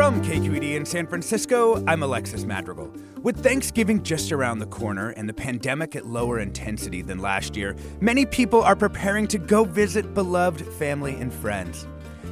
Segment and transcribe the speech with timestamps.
[0.00, 2.90] From KQED in San Francisco, I'm Alexis Madrigal.
[3.22, 7.76] With Thanksgiving just around the corner and the pandemic at lower intensity than last year,
[8.00, 11.86] many people are preparing to go visit beloved family and friends.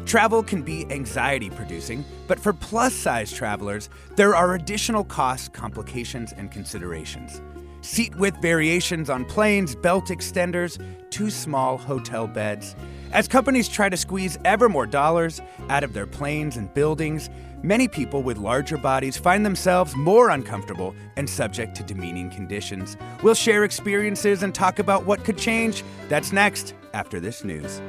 [0.06, 6.32] Travel can be anxiety producing, but for plus size travelers, there are additional costs, complications,
[6.32, 7.42] and considerations.
[7.80, 10.78] Seat width variations on planes, belt extenders,
[11.10, 12.74] too small hotel beds.
[13.12, 17.30] As companies try to squeeze ever more dollars out of their planes and buildings,
[17.62, 22.96] Many people with larger bodies find themselves more uncomfortable and subject to demeaning conditions.
[23.20, 25.82] We'll share experiences and talk about what could change.
[26.08, 27.80] That's next after this news.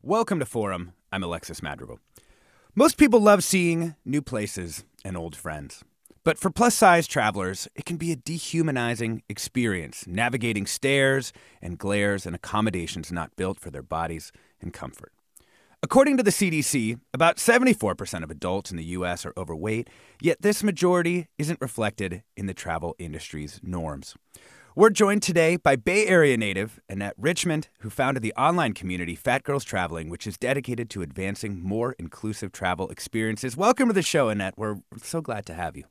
[0.00, 0.92] Welcome to Forum.
[1.14, 2.00] I'm Alexis Madrigal.
[2.74, 5.84] Most people love seeing new places and old friends.
[6.24, 12.26] But for plus size travelers, it can be a dehumanizing experience navigating stairs and glares
[12.26, 15.12] and accommodations not built for their bodies and comfort.
[15.84, 19.88] According to the CDC, about 74% of adults in the US are overweight,
[20.20, 24.16] yet this majority isn't reflected in the travel industry's norms.
[24.76, 29.44] We're joined today by Bay Area native Annette Richmond, who founded the online community Fat
[29.44, 33.56] Girls Traveling, which is dedicated to advancing more inclusive travel experiences.
[33.56, 34.54] Welcome to the show, Annette.
[34.56, 35.84] We're so glad to have you.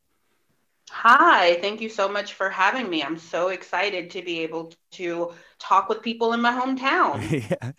[0.90, 3.02] Hi, thank you so much for having me.
[3.02, 7.50] I'm so excited to be able to talk with people in my hometown.
[7.62, 7.72] yeah.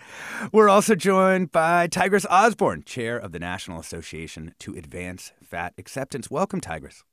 [0.52, 6.30] We're also joined by Tigress Osborne, chair of the National Association to Advance Fat Acceptance.
[6.30, 7.04] Welcome, Tigress.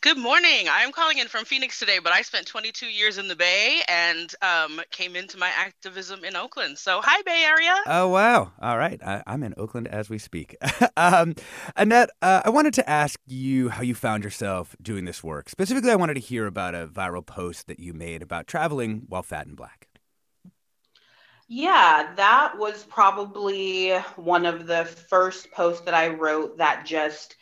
[0.00, 0.68] Good morning.
[0.70, 4.32] I'm calling in from Phoenix today, but I spent 22 years in the Bay and
[4.42, 6.78] um, came into my activism in Oakland.
[6.78, 7.74] So, hi, Bay Area.
[7.86, 8.52] Oh, wow.
[8.62, 9.00] All right.
[9.04, 10.56] I, am in Oakland as we speak.
[10.96, 11.34] um,
[11.74, 15.48] Annette, uh, I wanted to ask you how you found yourself doing this work.
[15.48, 19.24] Specifically, I wanted to hear about a viral post that you made about traveling while
[19.24, 19.88] fat and black.
[21.48, 27.34] Yeah, that was probably one of the first posts that I wrote that just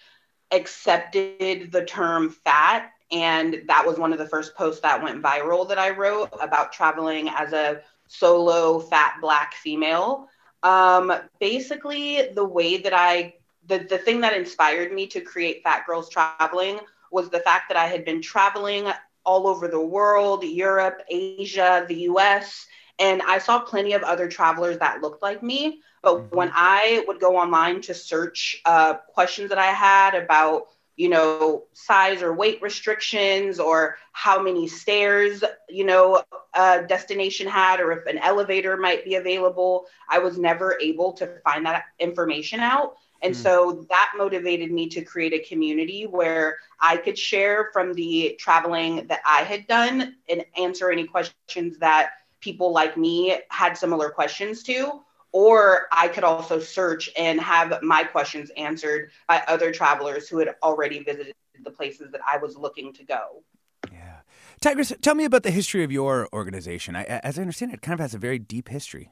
[0.50, 2.90] accepted the term fat.
[3.12, 6.72] And that was one of the first posts that went viral that I wrote about
[6.72, 10.28] traveling as a solo fat black female.
[10.62, 13.34] Um, basically, the way that I,
[13.66, 16.80] the, the thing that inspired me to create Fat Girls Traveling
[17.12, 18.90] was the fact that I had been traveling
[19.24, 22.66] all over the world, Europe, Asia, the US,
[22.98, 25.82] and I saw plenty of other travelers that looked like me.
[26.06, 26.36] But mm-hmm.
[26.36, 31.64] when I would go online to search uh, questions that I had about, you know,
[31.72, 36.22] size or weight restrictions or how many stairs, you know,
[36.54, 41.40] a destination had or if an elevator might be available, I was never able to
[41.42, 42.94] find that information out.
[43.20, 43.42] And mm.
[43.42, 49.08] so that motivated me to create a community where I could share from the traveling
[49.08, 54.62] that I had done and answer any questions that people like me had similar questions
[54.62, 55.02] to
[55.32, 60.54] or I could also search and have my questions answered by other travelers who had
[60.62, 61.34] already visited
[61.64, 63.42] the places that I was looking to go.
[63.92, 64.20] Yeah.
[64.60, 66.96] Tigress, tell me about the history of your organization.
[66.96, 69.10] I, as I understand it, it kind of has a very deep history.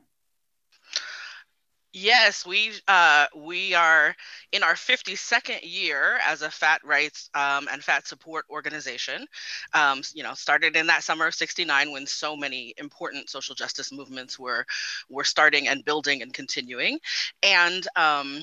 [1.96, 4.16] Yes, we uh, we are
[4.50, 9.26] in our 52nd year as a fat rights um, and fat support organization.
[9.74, 13.92] Um, you know, started in that summer of '69 when so many important social justice
[13.92, 14.66] movements were
[15.08, 16.98] were starting and building and continuing,
[17.44, 18.42] and um,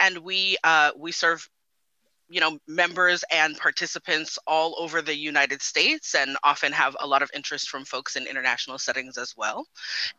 [0.00, 1.48] and we uh, we serve
[2.32, 7.22] you know members and participants all over the united states and often have a lot
[7.22, 9.66] of interest from folks in international settings as well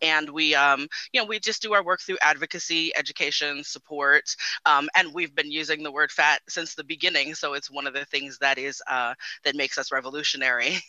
[0.01, 4.87] and we um, you know we just do our work through advocacy education support um,
[4.95, 8.05] and we've been using the word fat since the beginning so it's one of the
[8.05, 9.13] things that is uh,
[9.43, 10.77] that makes us revolutionary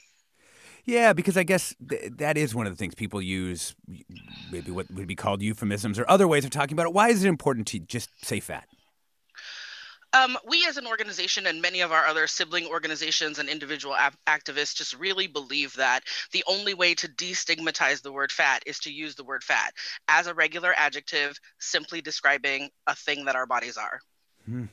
[0.87, 3.75] Yeah, because I guess th- that is one of the things people use,
[4.53, 6.93] maybe what would be called euphemisms or other ways of talking about it.
[6.93, 8.69] Why is it important to just say fat?
[10.15, 14.17] Um, we as an organization and many of our other sibling organizations and individual ap-
[14.29, 18.93] activists just really believe that the only way to destigmatize the word fat is to
[18.93, 19.73] use the word fat
[20.07, 23.99] as a regular adjective, simply describing a thing that our bodies are.
[24.47, 24.67] Hmm.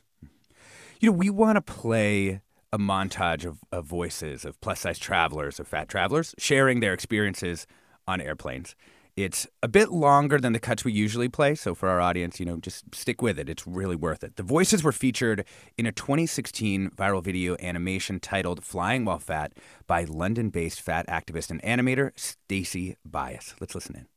[1.00, 2.42] You know, we want to play
[2.72, 7.66] a montage of, of voices of plus size travelers, of fat travelers, sharing their experiences
[8.08, 8.76] on airplanes.
[9.18, 12.46] It's a bit longer than the cuts we usually play, so for our audience, you
[12.46, 13.50] know, just stick with it.
[13.50, 14.38] It's really worth it.
[14.38, 15.44] The voices were featured
[15.78, 19.54] in a 2016 viral video animation titled Flying While Fat
[19.86, 23.54] by London-based fat activist and animator Stacy Bias.
[23.60, 24.08] Let's listen in.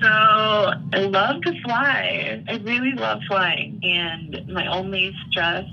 [0.00, 2.44] So I love to fly.
[2.48, 3.80] I really love flying.
[3.82, 5.64] And my only stress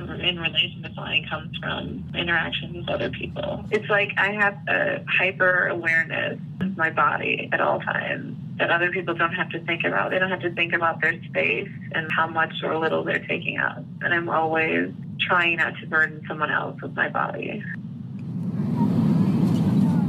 [0.00, 0.20] Mm-hmm.
[0.22, 3.64] in relation to flying comes from interactions with other people.
[3.70, 8.90] It's like I have a hyper awareness of my body at all times that other
[8.90, 10.10] people don't have to think about.
[10.10, 13.58] They don't have to think about their space and how much or little they're taking
[13.58, 13.84] up.
[14.00, 17.62] And I'm always trying not to burden someone else with my body.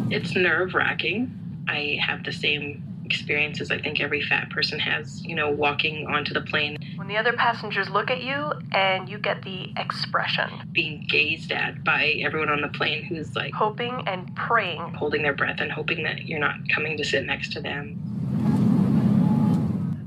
[0.10, 1.38] It's nerve wracking.
[1.68, 6.34] I have the same experiences I think every fat person has, you know, walking onto
[6.34, 6.78] the plane.
[6.96, 10.50] When the other passengers look at you and you get the expression.
[10.72, 15.34] Being gazed at by everyone on the plane who's like hoping and praying, holding their
[15.34, 17.98] breath and hoping that you're not coming to sit next to them.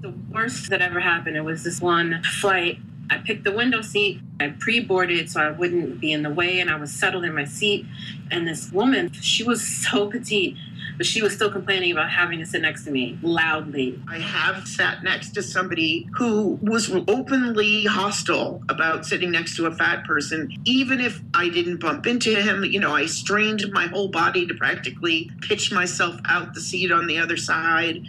[0.00, 2.79] The worst that ever happened, it was this one flight
[3.14, 4.20] I picked the window seat.
[4.40, 7.32] I pre boarded so I wouldn't be in the way, and I was settled in
[7.32, 7.87] my seat.
[8.31, 10.56] And this woman, she was so petite,
[10.96, 14.00] but she was still complaining about having to sit next to me loudly.
[14.08, 19.70] I have sat next to somebody who was openly hostile about sitting next to a
[19.72, 22.64] fat person, even if I didn't bump into him.
[22.64, 27.06] You know, I strained my whole body to practically pitch myself out the seat on
[27.06, 28.05] the other side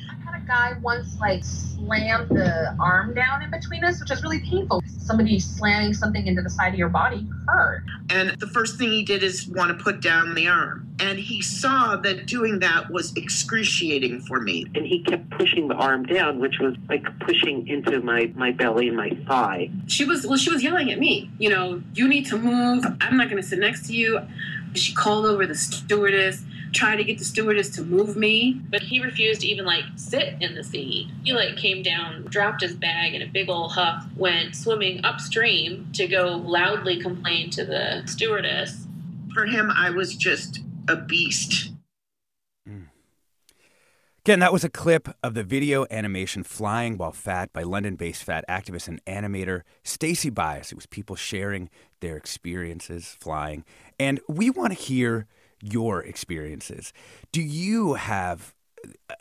[0.45, 4.81] guy once like slammed the arm down in between us, which is really painful.
[4.97, 7.83] Somebody slamming something into the side of your body hurt.
[8.09, 10.87] And the first thing he did is want to put down the arm.
[10.99, 14.65] And he saw that doing that was excruciating for me.
[14.75, 18.87] And he kept pushing the arm down, which was like pushing into my, my belly
[18.87, 19.69] and my thigh.
[19.87, 22.85] She was well, she was yelling at me, you know, you need to move.
[23.01, 24.21] I'm not gonna sit next to you.
[24.73, 26.43] She called over the stewardess
[26.75, 28.61] try to get the stewardess to move me.
[28.69, 31.07] But he refused to even like sit in the seat.
[31.23, 35.89] He like came down, dropped his bag in a big old huff, went swimming upstream
[35.93, 38.85] to go loudly complain to the stewardess.
[39.33, 41.71] For him, I was just a beast.
[42.67, 42.83] Hmm.
[44.19, 48.23] Again, that was a clip of the video animation Flying While Fat by London based
[48.23, 50.71] fat activist and animator Stacy Bias.
[50.71, 51.69] It was people sharing
[51.99, 53.65] their experiences flying.
[53.99, 55.27] And we want to hear
[55.73, 56.93] your experiences.
[57.31, 58.53] Do you have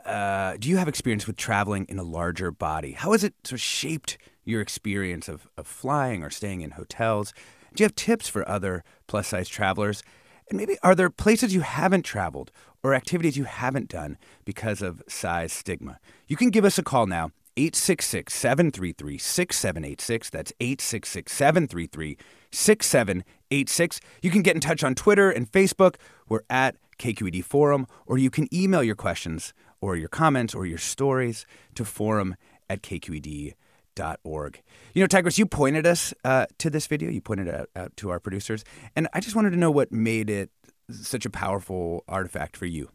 [0.04, 2.92] uh, do you have experience with traveling in a larger body?
[2.92, 7.32] How has it sort of shaped your experience of, of flying or staying in hotels?
[7.74, 10.02] Do you have tips for other plus size travelers?
[10.48, 12.52] And maybe are there places you haven't traveled
[12.82, 15.98] or activities you haven't done because of size stigma?
[16.28, 20.30] You can give us a call now, 866 733 6786.
[20.30, 22.18] That's 866 733
[22.54, 24.00] 6786.
[24.22, 25.96] You can get in touch on Twitter and Facebook.
[26.28, 30.78] We're at KQED Forum, or you can email your questions or your comments or your
[30.78, 32.36] stories to forum
[32.70, 34.62] at kqed.org.
[34.94, 37.10] You know, Tigress, you pointed us uh, to this video.
[37.10, 38.64] You pointed it out, out to our producers.
[38.96, 40.50] And I just wanted to know what made it
[40.90, 42.90] such a powerful artifact for you.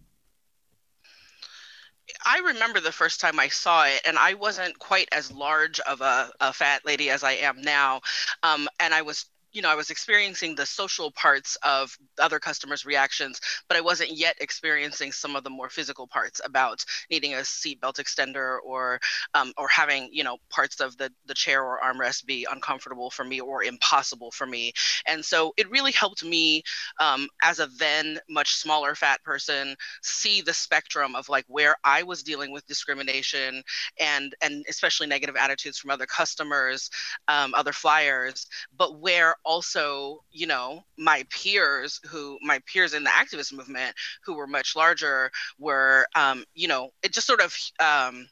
[2.26, 6.02] I remember the first time I saw it, and I wasn't quite as large of
[6.02, 8.02] a, a fat lady as I am now.
[8.42, 12.86] Um, and I was you know, I was experiencing the social parts of other customers'
[12.86, 17.38] reactions, but I wasn't yet experiencing some of the more physical parts about needing a
[17.38, 19.00] seatbelt extender or
[19.34, 23.24] um, or having you know parts of the the chair or armrest be uncomfortable for
[23.24, 24.72] me or impossible for me.
[25.08, 26.64] And so it really helped me
[27.00, 32.04] um, as a then much smaller fat person see the spectrum of like where I
[32.04, 33.64] was dealing with discrimination
[34.00, 36.90] and and especially negative attitudes from other customers,
[37.28, 38.46] um, other flyers,
[38.78, 44.36] but where also, you know, my peers who, my peers in the activist movement who
[44.36, 48.28] were much larger were, um, you know, it just sort of, um,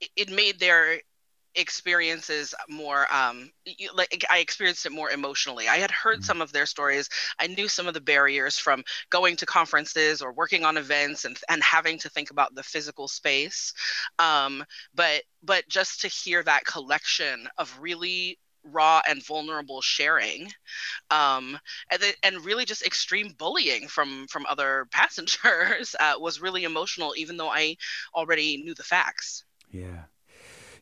[0.00, 1.00] it, it made their
[1.56, 5.68] experiences more um you, like i experienced it more emotionally.
[5.68, 7.08] I had heard some of their stories.
[7.40, 11.36] I knew some of the barriers from going to conferences or working on events and
[11.48, 13.72] and having to think about the physical space.
[14.18, 14.64] Um
[14.94, 20.50] but but just to hear that collection of really raw and vulnerable sharing
[21.10, 21.58] um,
[21.90, 27.36] and, and really just extreme bullying from from other passengers uh, was really emotional even
[27.36, 27.76] though i
[28.14, 30.04] already knew the facts yeah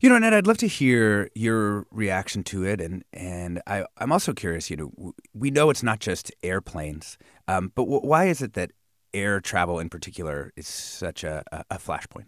[0.00, 4.12] you know, Annette, I'd love to hear your reaction to it, and and I, I'm
[4.12, 4.70] also curious.
[4.70, 7.18] You know, we know it's not just airplanes,
[7.48, 8.70] um, but w- why is it that
[9.12, 12.26] air travel in particular is such a, a flashpoint?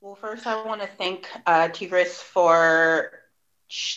[0.00, 3.10] Well, first, I want to thank uh, Tigress for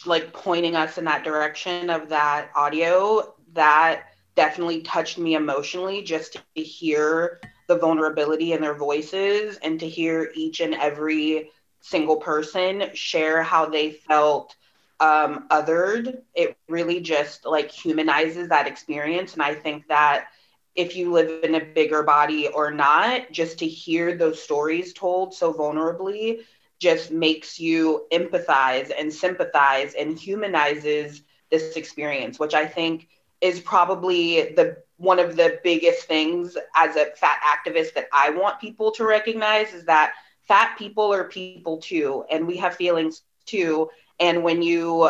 [0.05, 3.33] like pointing us in that direction of that audio.
[3.53, 4.03] That
[4.35, 10.31] definitely touched me emotionally just to hear the vulnerability in their voices and to hear
[10.35, 11.49] each and every
[11.81, 14.55] single person share how they felt
[14.99, 16.21] um, othered.
[16.35, 19.33] It really just like humanizes that experience.
[19.33, 20.27] And I think that
[20.75, 25.33] if you live in a bigger body or not, just to hear those stories told
[25.33, 26.39] so vulnerably
[26.79, 33.07] just makes you empathize and sympathize and humanizes this experience, which I think
[33.41, 38.59] is probably the one of the biggest things as a fat activist that I want
[38.59, 40.13] people to recognize is that
[40.47, 43.89] fat people are people too, and we have feelings too.
[44.19, 45.09] And when you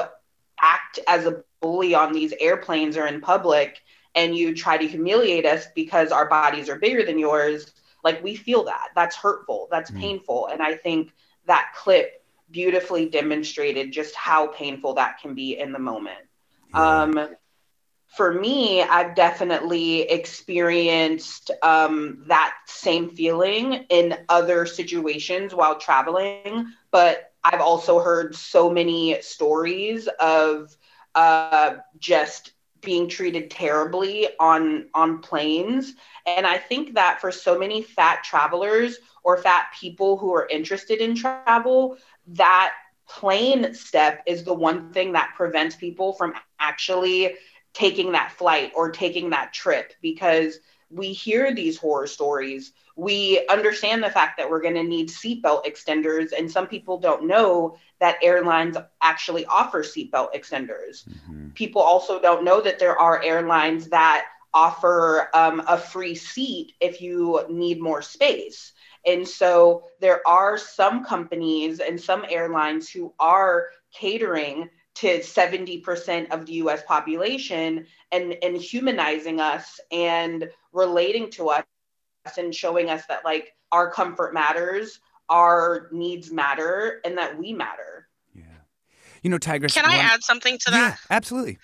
[0.61, 3.81] act as a bully on these airplanes or in public,
[4.15, 8.35] and you try to humiliate us because our bodies are bigger than yours, like we
[8.35, 8.89] feel that.
[8.95, 9.67] That's hurtful.
[9.71, 9.99] That's mm.
[9.99, 10.47] painful.
[10.47, 11.11] And I think
[11.45, 16.19] that clip beautifully demonstrated just how painful that can be in the moment.
[16.73, 17.01] Yeah.
[17.01, 17.29] Um,
[18.15, 27.31] for me, I've definitely experienced um, that same feeling in other situations while traveling, but
[27.43, 30.77] I've also heard so many stories of
[31.15, 32.51] uh, just
[32.83, 35.93] being treated terribly on on planes
[36.25, 40.99] and i think that for so many fat travelers or fat people who are interested
[40.99, 41.97] in travel
[42.27, 42.73] that
[43.07, 47.35] plane step is the one thing that prevents people from actually
[47.73, 50.59] taking that flight or taking that trip because
[50.89, 52.71] we hear these horror stories.
[52.95, 57.25] We understand the fact that we're going to need seatbelt extenders, and some people don't
[57.25, 61.07] know that airlines actually offer seatbelt extenders.
[61.07, 61.51] Mm-hmm.
[61.51, 67.01] People also don't know that there are airlines that offer um, a free seat if
[67.01, 68.73] you need more space.
[69.05, 76.45] And so there are some companies and some airlines who are catering to 70% of
[76.45, 81.63] the US population and, and humanizing us and relating to us
[82.37, 87.92] and showing us that like our comfort matters, our needs matter, and that we matter.
[89.23, 89.73] You know, Tigress.
[89.73, 90.05] Can I one...
[90.05, 90.99] add something to that?
[91.09, 91.57] Yeah, absolutely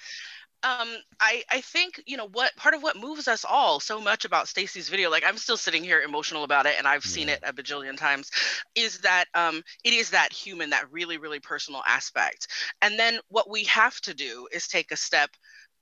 [0.63, 0.89] um
[1.21, 4.47] i i think you know what part of what moves us all so much about
[4.47, 7.11] stacy's video like i'm still sitting here emotional about it and i've yeah.
[7.11, 8.29] seen it a bajillion times
[8.75, 12.47] is that um it is that human that really really personal aspect
[12.81, 15.29] and then what we have to do is take a step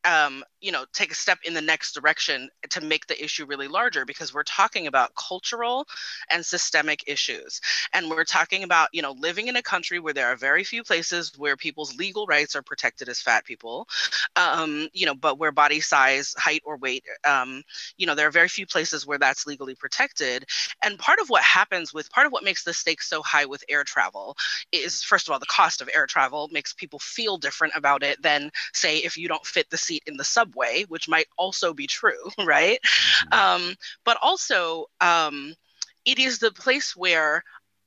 [0.05, 3.67] um, you know, take a step in the next direction to make the issue really
[3.67, 5.85] larger because we're talking about cultural
[6.31, 7.61] and systemic issues.
[7.93, 10.83] And we're talking about, you know, living in a country where there are very few
[10.83, 13.87] places where people's legal rights are protected as fat people,
[14.35, 17.63] um, you know, but where body size, height, or weight, um,
[17.97, 20.45] you know, there are very few places where that's legally protected.
[20.83, 23.63] And part of what happens with, part of what makes the stakes so high with
[23.69, 24.35] air travel
[24.71, 28.21] is, first of all, the cost of air travel makes people feel different about it
[28.21, 31.87] than, say, if you don't fit the seat in the subway, which might also be
[31.87, 32.79] true, right?
[32.83, 33.67] Mm-hmm.
[33.67, 35.53] Um, but also, um,
[36.05, 37.43] it is the place where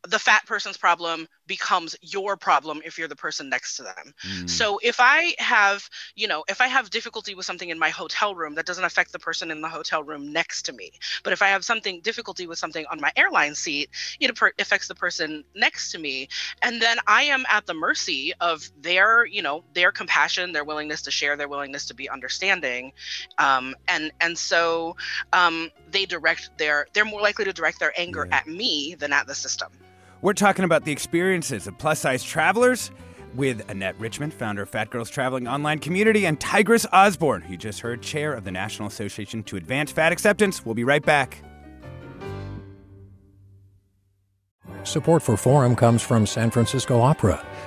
[0.09, 4.15] the fat person's problem becomes your problem if you're the person next to them.
[4.25, 4.49] Mm.
[4.49, 8.37] So if I have, you know, if I have difficulty with something in my hotel
[8.37, 10.93] room, that doesn't affect the person in the hotel room next to me.
[11.25, 13.91] But if I have something difficulty with something on my airline seat,
[14.21, 14.31] it
[14.61, 16.29] affects the person next to me,
[16.63, 21.03] and then I am at the mercy of their, you know, their compassion, their willingness
[21.03, 22.93] to share, their willingness to be understanding,
[23.39, 24.95] um, and and so
[25.33, 28.37] um, they direct their, they're more likely to direct their anger yeah.
[28.39, 29.73] at me than at the system.
[30.23, 32.91] We're talking about the experiences of plus size travelers
[33.35, 37.57] with Annette Richmond, founder of Fat Girls Traveling Online Community, and Tigress Osborne, who you
[37.57, 40.67] just heard, chair of the National Association to Advance Fat Acceptance.
[40.67, 41.43] We'll be right back.
[44.83, 47.45] Support for Forum comes from San Francisco Opera.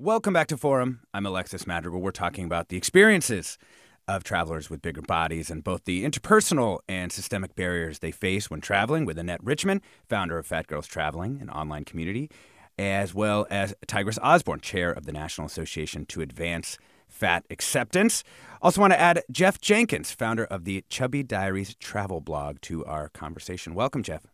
[0.00, 1.00] Welcome back to Forum.
[1.12, 2.00] I'm Alexis Madrigal.
[2.00, 3.58] We're talking about the experiences
[4.06, 8.60] of travelers with bigger bodies and both the interpersonal and systemic barriers they face when
[8.60, 12.30] traveling with Annette Richmond, founder of Fat Girls Traveling, an online community,
[12.78, 16.78] as well as Tigress Osborne, chair of the National Association to Advance
[17.08, 18.22] Fat Acceptance.
[18.62, 23.08] Also, want to add Jeff Jenkins, founder of the Chubby Diaries travel blog, to our
[23.08, 23.74] conversation.
[23.74, 24.28] Welcome, Jeff.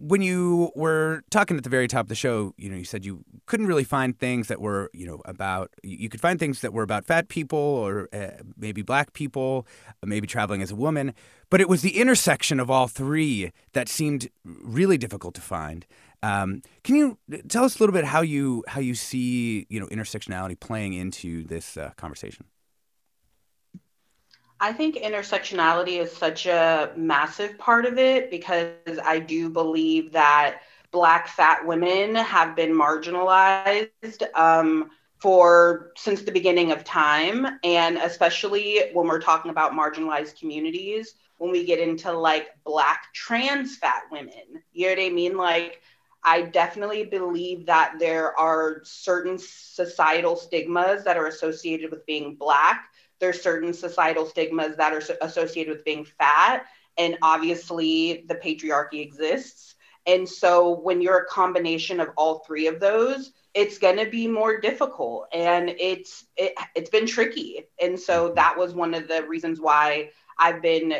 [0.00, 3.04] when you were talking at the very top of the show, you know, you said
[3.04, 6.72] you couldn't really find things that were, you know, about, you could find things that
[6.72, 9.66] were about fat people or uh, maybe black people,
[10.04, 11.12] maybe traveling as a woman,
[11.50, 15.84] but it was the intersection of all three that seemed really difficult to find.
[16.22, 19.86] Um, can you tell us a little bit how you how you see you know
[19.86, 22.46] intersectionality playing into this uh, conversation?
[24.60, 30.60] I think intersectionality is such a massive part of it because I do believe that
[30.90, 33.88] Black fat women have been marginalized
[34.34, 41.14] um, for since the beginning of time, and especially when we're talking about marginalized communities,
[41.38, 45.36] when we get into like Black trans fat women, you know what I mean?
[45.38, 45.80] Like
[46.22, 52.90] I definitely believe that there are certain societal stigmas that are associated with being black.
[53.20, 56.66] There's certain societal stigmas that are associated with being fat.
[56.98, 59.76] And obviously, the patriarchy exists.
[60.06, 64.28] And so, when you're a combination of all three of those, it's going to be
[64.28, 67.66] more difficult and it's it, it's been tricky.
[67.80, 68.34] And so, mm-hmm.
[68.34, 70.94] that was one of the reasons why I've been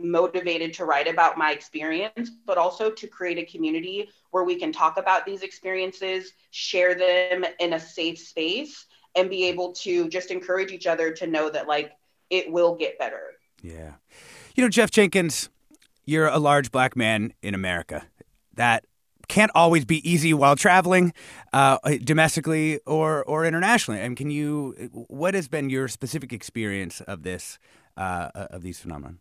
[0.00, 4.72] motivated to write about my experience, but also to create a community where we can
[4.72, 10.30] talk about these experiences, share them in a safe space, and be able to just
[10.30, 11.92] encourage each other to know that, like,
[12.30, 13.34] it will get better.
[13.62, 13.92] Yeah.
[14.56, 15.48] You know, Jeff Jenkins,
[16.04, 18.06] you're a large black man in America.
[18.54, 18.84] That
[19.28, 21.12] can't always be easy while traveling
[21.52, 24.00] uh, domestically or, or internationally.
[24.00, 27.58] And can you, what has been your specific experience of this,
[27.96, 29.14] uh, of these phenomena?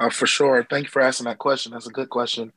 [0.00, 0.66] Uh, for sure.
[0.68, 1.72] Thank you for asking that question.
[1.72, 2.52] That's a good question.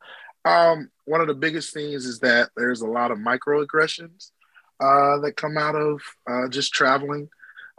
[0.45, 4.32] Um, one of the biggest things is that there's a lot of microaggressions
[4.80, 7.30] uh, that come out of uh, just traveling.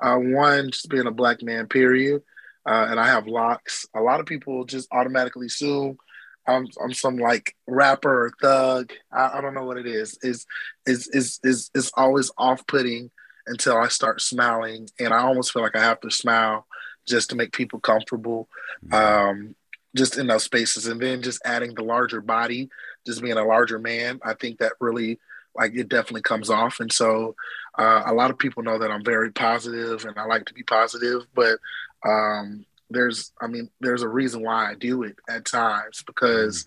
[0.01, 2.23] Uh, one, just being a black man, period.
[2.69, 3.87] Uh, and I have locks.
[3.97, 5.97] A lot of people just automatically assume
[6.47, 8.93] I'm, I'm some like rapper or thug.
[9.13, 10.19] I, I don't know what it is.
[10.23, 10.47] Is
[10.87, 13.11] is is is is always off putting
[13.47, 16.67] until I start smiling, and I almost feel like I have to smile
[17.09, 18.49] just to make people comfortable
[18.93, 19.55] um,
[19.97, 20.87] just in those spaces.
[20.87, 22.69] And then just adding the larger body
[23.07, 25.19] just being a larger man i think that really
[25.57, 26.79] like it definitely comes off.
[26.79, 27.35] And so
[27.77, 30.63] uh, a lot of people know that i'm very positive and i like to be
[30.63, 31.59] positive but
[32.07, 36.65] um, there's i mean there's a reason why i do it at times because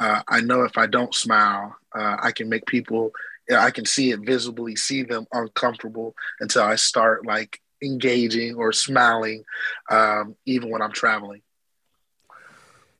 [0.00, 3.12] uh, i know if i don't smile uh, i can make people
[3.54, 9.44] I can see it visibly, see them uncomfortable until I start like engaging or smiling,
[9.90, 11.42] um, even when I'm traveling.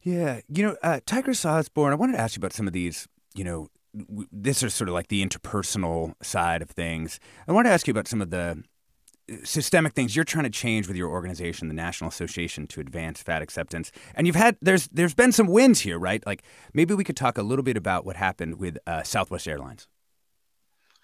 [0.03, 1.93] Yeah, you know, uh, Tigress Osborne.
[1.93, 3.09] I wanted to ask you about some of these.
[3.35, 7.19] You know, w- this is sort of like the interpersonal side of things.
[7.49, 8.63] I wanted to ask you about some of the
[9.43, 13.43] systemic things you're trying to change with your organization, the National Association to Advance Fat
[13.43, 13.91] Acceptance.
[14.15, 16.25] And you've had there's there's been some wins here, right?
[16.27, 16.43] Like
[16.73, 19.89] maybe we could talk a little bit about what happened with uh, Southwest Airlines.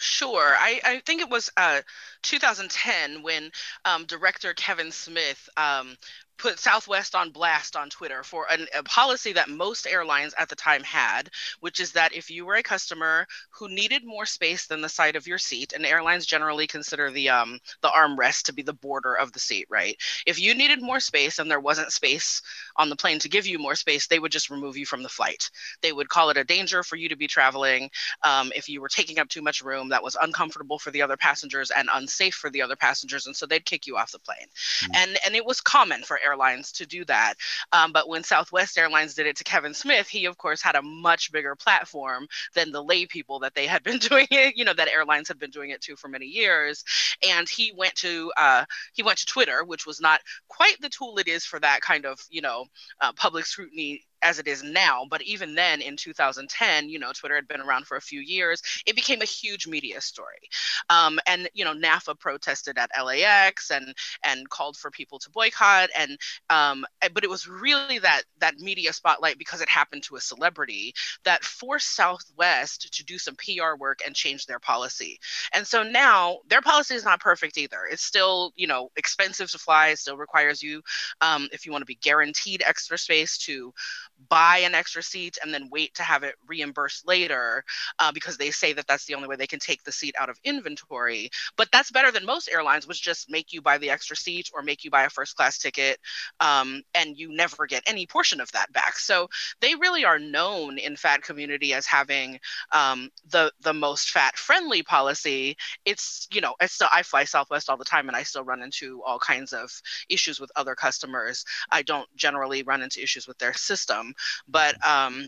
[0.02, 0.54] Sure.
[0.58, 1.82] I, I think it was uh,
[2.22, 3.50] 2010 when
[3.84, 5.94] um, director Kevin Smith um,
[6.38, 10.56] put Southwest on blast on Twitter for an, a policy that most airlines at the
[10.56, 11.28] time had,
[11.60, 15.16] which is that if you were a customer who needed more space than the side
[15.16, 19.12] of your seat, and airlines generally consider the um, the armrest to be the border
[19.14, 19.96] of the seat, right?
[20.26, 22.40] If you needed more space and there wasn't space
[22.80, 25.08] on the plane to give you more space, they would just remove you from the
[25.08, 25.50] flight.
[25.82, 27.90] They would call it a danger for you to be traveling.
[28.24, 31.16] Um, if you were taking up too much room, that was uncomfortable for the other
[31.16, 34.46] passengers and unsafe for the other passengers, and so they'd kick you off the plane.
[34.80, 34.92] Mm-hmm.
[34.94, 37.34] And and it was common for airlines to do that.
[37.72, 40.82] Um, but when Southwest Airlines did it to Kevin Smith, he of course had a
[40.82, 44.74] much bigger platform than the lay people that they had been doing it, you know,
[44.74, 46.84] that airlines had been doing it to for many years.
[47.28, 48.64] And he went to uh,
[48.94, 52.06] he went to Twitter, which was not quite the tool it is for that kind
[52.06, 52.66] of, you know,
[53.00, 55.06] uh, public scrutiny as it is now.
[55.09, 58.62] But even then, in 2010, you know, Twitter had been around for a few years.
[58.87, 60.48] It became a huge media story,
[60.88, 65.90] um, and you know, NAAFA protested at LAX and and called for people to boycott.
[65.98, 70.20] And um, but it was really that that media spotlight because it happened to a
[70.20, 75.18] celebrity that forced Southwest to do some PR work and change their policy.
[75.52, 77.80] And so now their policy is not perfect either.
[77.90, 79.94] It's still you know expensive to fly.
[79.94, 80.83] Still requires you,
[81.20, 83.72] um, if you want to be guaranteed extra space, to
[84.28, 87.64] buy an extra seat and then wait to have it reimbursed later
[87.98, 90.28] uh, because they say that that's the only way they can take the seat out
[90.28, 91.30] of inventory.
[91.56, 94.62] But that's better than most airlines, which just make you buy the extra seat or
[94.62, 95.98] make you buy a first class ticket
[96.40, 98.98] um, and you never get any portion of that back.
[98.98, 99.28] So
[99.61, 102.40] they really are known in fat community as having
[102.72, 105.56] um, the the most fat friendly policy.
[105.85, 108.62] It's you know it's still I fly Southwest all the time and I still run
[108.62, 109.70] into all kinds of
[110.09, 111.44] issues with other customers.
[111.70, 114.09] I don't generally run into issues with their system
[114.48, 115.26] but um,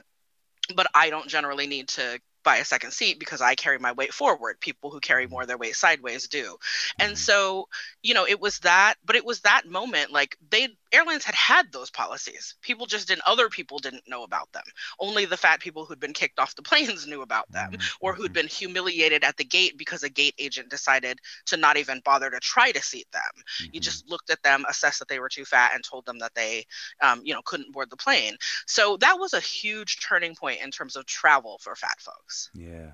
[0.75, 4.13] but I don't generally need to buy a second seat because I carry my weight
[4.13, 4.61] forward.
[4.61, 6.57] People who carry more their weight sideways do.
[6.99, 7.69] And so,
[8.03, 11.73] you know, it was that, but it was that moment like they airlines had had
[11.73, 12.55] those policies.
[12.63, 14.63] People just didn't, other people didn't know about them.
[14.99, 17.97] Only the fat people who'd been kicked off the planes knew about them mm-hmm.
[18.01, 22.01] or who'd been humiliated at the gate because a gate agent decided to not even
[22.05, 23.23] bother to try to seat them.
[23.35, 23.71] Mm-hmm.
[23.73, 26.35] You just looked at them, assessed that they were too fat, and told them that
[26.35, 26.67] they,
[27.01, 28.37] um, you know, couldn't board the plane.
[28.67, 32.51] So that was a huge turning point in terms of travel for fat folks.
[32.55, 32.93] Yeah.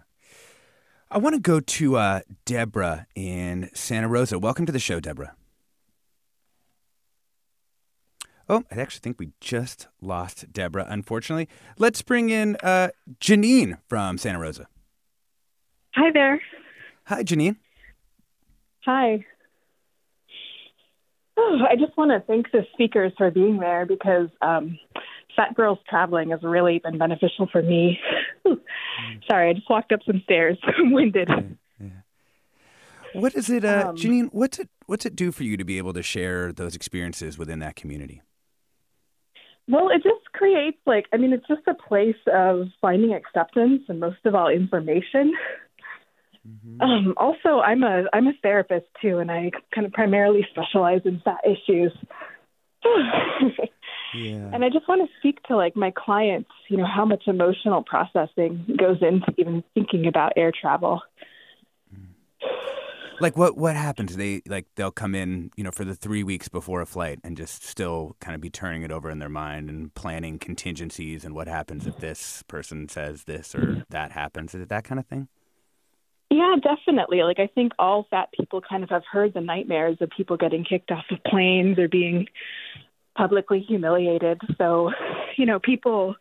[1.10, 4.38] I want to go to uh, Deborah in Santa Rosa.
[4.38, 5.34] Welcome to the show, Deborah.
[8.50, 11.48] Oh, I actually think we just lost Deborah, unfortunately.
[11.76, 12.88] Let's bring in uh,
[13.20, 14.68] Janine from Santa Rosa.
[15.94, 16.40] Hi there.
[17.04, 17.56] Hi, Janine.
[18.86, 19.24] Hi.
[21.36, 24.78] Oh, I just want to thank the speakers for being there because um,
[25.36, 27.98] Fat Girls traveling has really been beneficial for me.
[29.28, 30.58] Sorry, I just walked up some stairs.
[30.78, 31.28] I'm winded.
[31.28, 31.42] Yeah,
[31.80, 33.20] yeah.
[33.20, 34.30] What is it, uh, um, Janine?
[34.32, 34.68] What's it?
[34.86, 38.22] What's it do for you to be able to share those experiences within that community?
[39.68, 44.00] Well, it just creates like I mean, it's just a place of finding acceptance and
[44.00, 45.34] most of all information.
[46.48, 46.80] Mm-hmm.
[46.80, 51.20] Um, also, I'm a I'm a therapist too, and I kind of primarily specialize in
[51.20, 51.92] fat issues.
[54.14, 54.50] yeah.
[54.52, 57.82] And I just want to speak to like my clients, you know, how much emotional
[57.82, 61.02] processing goes into even thinking about air travel
[63.20, 64.16] like what what happens?
[64.16, 67.36] They like they'll come in, you know, for the three weeks before a flight and
[67.36, 71.34] just still kind of be turning it over in their mind and planning contingencies and
[71.34, 73.80] what happens if this person says this or mm-hmm.
[73.90, 74.54] that happens.
[74.54, 75.28] Is it that kind of thing?
[76.30, 77.22] Yeah, definitely.
[77.22, 80.64] Like I think all fat people kind of have heard the nightmares of people getting
[80.64, 82.26] kicked off of planes or being
[83.16, 84.40] publicly humiliated.
[84.58, 84.92] So,
[85.36, 86.14] you know, people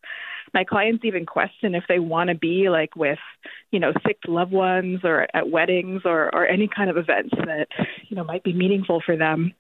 [0.57, 3.19] my clients even question if they want to be like with,
[3.69, 7.67] you know, sick loved ones or at weddings or, or any kind of events that,
[8.07, 9.53] you know, might be meaningful for them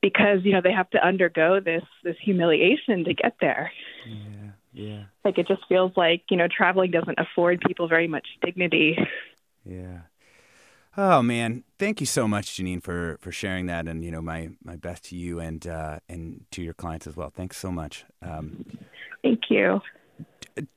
[0.00, 3.70] because, you know, they have to undergo this this humiliation to get there.
[4.08, 4.50] Yeah.
[4.72, 5.02] Yeah.
[5.26, 8.96] Like it just feels like, you know, traveling doesn't afford people very much dignity.
[9.62, 9.98] Yeah.
[10.96, 14.50] Oh man, thank you so much, Janine, for for sharing that, and you know my
[14.62, 17.30] my best to you and uh, and to your clients as well.
[17.30, 18.04] Thanks so much.
[18.22, 18.64] Um,
[19.20, 19.80] thank you.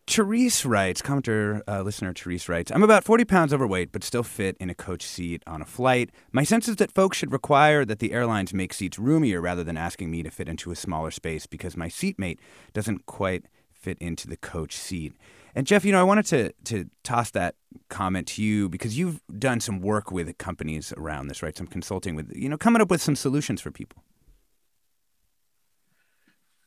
[0.07, 4.57] Therese writes, commenter, uh, listener Therese writes, I'm about 40 pounds overweight, but still fit
[4.59, 6.09] in a coach seat on a flight.
[6.31, 9.77] My sense is that folks should require that the airlines make seats roomier rather than
[9.77, 12.39] asking me to fit into a smaller space because my seatmate
[12.73, 15.13] doesn't quite fit into the coach seat.
[15.53, 17.55] And Jeff, you know, I wanted to to toss that
[17.89, 21.55] comment to you because you've done some work with companies around this, right?
[21.55, 24.03] Some consulting with, you know, coming up with some solutions for people.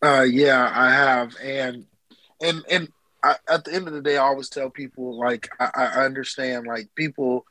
[0.02, 1.86] Uh, yeah, I have, and
[2.40, 2.88] and and
[3.22, 6.66] I, at the end of the day, I always tell people like I, I understand
[6.66, 7.46] like people.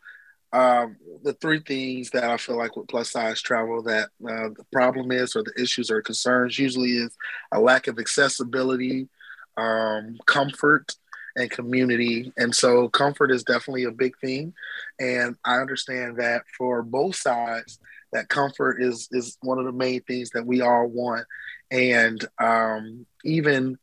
[0.51, 4.65] Um, the three things that I feel like with plus size travel that uh, the
[4.73, 7.15] problem is, or the issues or concerns, usually is
[7.51, 9.09] a lack of accessibility,
[9.57, 10.95] um, comfort,
[11.35, 12.33] and community.
[12.37, 14.53] And so, comfort is definitely a big thing.
[14.99, 17.79] And I understand that for both sides,
[18.11, 21.25] that comfort is is one of the main things that we all want.
[21.71, 23.77] And um, even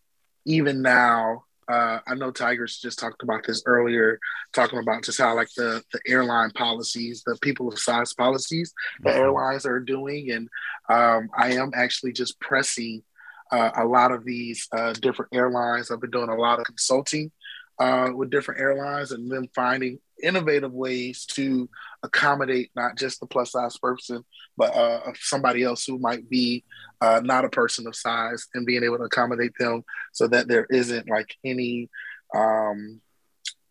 [0.45, 4.21] even now, uh, I know Tigress just talked about this earlier,
[4.53, 9.11] talking about just how like the the airline policies, the people of size policies, the
[9.11, 9.19] mm-hmm.
[9.19, 10.49] airlines are doing, and
[10.89, 13.03] um, I am actually just pressing
[13.51, 15.91] uh, a lot of these uh, different airlines.
[15.91, 17.33] I've been doing a lot of consulting
[17.79, 21.69] uh, with different airlines, and then finding innovative ways to
[22.03, 24.25] accommodate not just the plus size person,
[24.57, 26.65] but uh, somebody else who might be
[27.01, 30.67] uh, not a person of size and being able to accommodate them so that there
[30.71, 31.89] isn't like any,
[32.35, 33.01] um,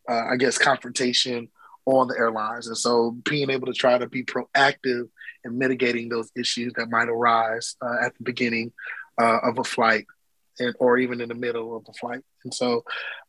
[0.10, 1.50] uh, I guess, confrontation
[1.86, 2.68] on the airlines.
[2.68, 5.10] And so being able to try to be proactive
[5.44, 8.74] in mitigating those issues that might arise uh, at the beginning
[9.22, 10.06] uh, of a flight
[10.60, 12.22] and, or even in the middle of a flight.
[12.44, 12.84] And so,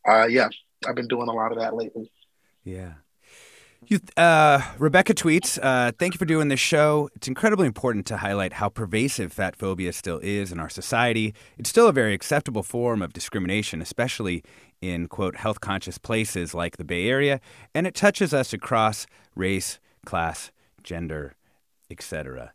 [0.07, 0.49] uh, yeah,
[0.87, 2.11] I've been doing a lot of that lately.
[2.63, 2.93] Yeah.
[3.85, 7.09] You, uh, Rebecca tweets, uh, thank you for doing this show.
[7.15, 11.33] It's incredibly important to highlight how pervasive fat phobia still is in our society.
[11.57, 14.43] It's still a very acceptable form of discrimination, especially
[14.81, 17.39] in, quote, health conscious places like the Bay Area,
[17.73, 20.51] and it touches us across race, class,
[20.83, 21.35] gender,
[21.89, 22.51] etc.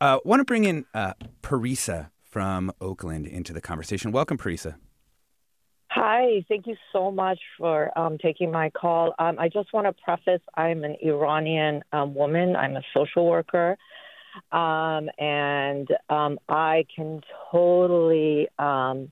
[0.00, 4.12] Uh, Want to bring in uh, Parisa from Oakland into the conversation.
[4.12, 4.76] Welcome, Parisa.
[5.92, 9.12] Hi, thank you so much for um, taking my call.
[9.18, 13.76] Um, I just want to preface I'm an Iranian um, woman, I'm a social worker,
[14.52, 19.10] um, and um, I can totally um,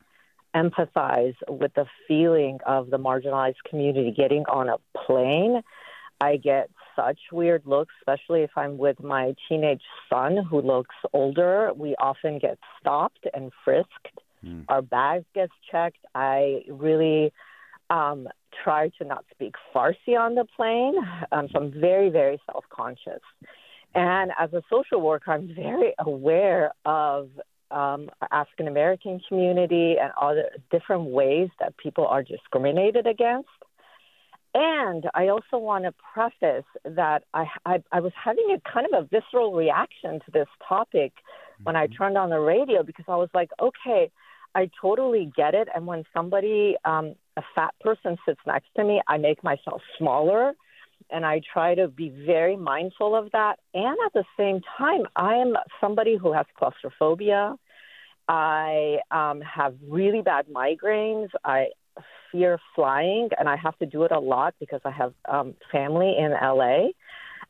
[0.55, 5.63] empathize with the feeling of the marginalized community getting on a plane.
[6.21, 11.73] I get such weird looks, especially if I'm with my teenage son who looks older.
[11.75, 14.65] We often get stopped and frisked Mm.
[14.69, 16.05] Our bags gets checked.
[16.15, 17.33] I really
[17.91, 18.29] um,
[18.63, 20.95] try to not speak Farsi on the plane.
[21.33, 23.23] Um, so I'm very, very self conscious.
[23.95, 27.31] And as a social worker, I'm very aware of
[27.71, 33.49] um, African American community and all the different ways that people are discriminated against.
[34.55, 39.05] And I also want to preface that I, I, I was having a kind of
[39.05, 41.13] a visceral reaction to this topic
[41.63, 41.95] when I mm-hmm.
[41.95, 44.11] turned on the radio because I was like, okay,
[44.55, 45.69] I totally get it.
[45.75, 50.55] And when somebody, um, a fat person, sits next to me, I make myself smaller
[51.11, 53.59] and I try to be very mindful of that.
[53.75, 57.55] And at the same time, I am somebody who has claustrophobia.
[58.29, 61.29] I um, have really bad migraines.
[61.45, 61.69] I
[62.31, 66.15] fear flying, and I have to do it a lot because I have um, family
[66.19, 66.89] in LA.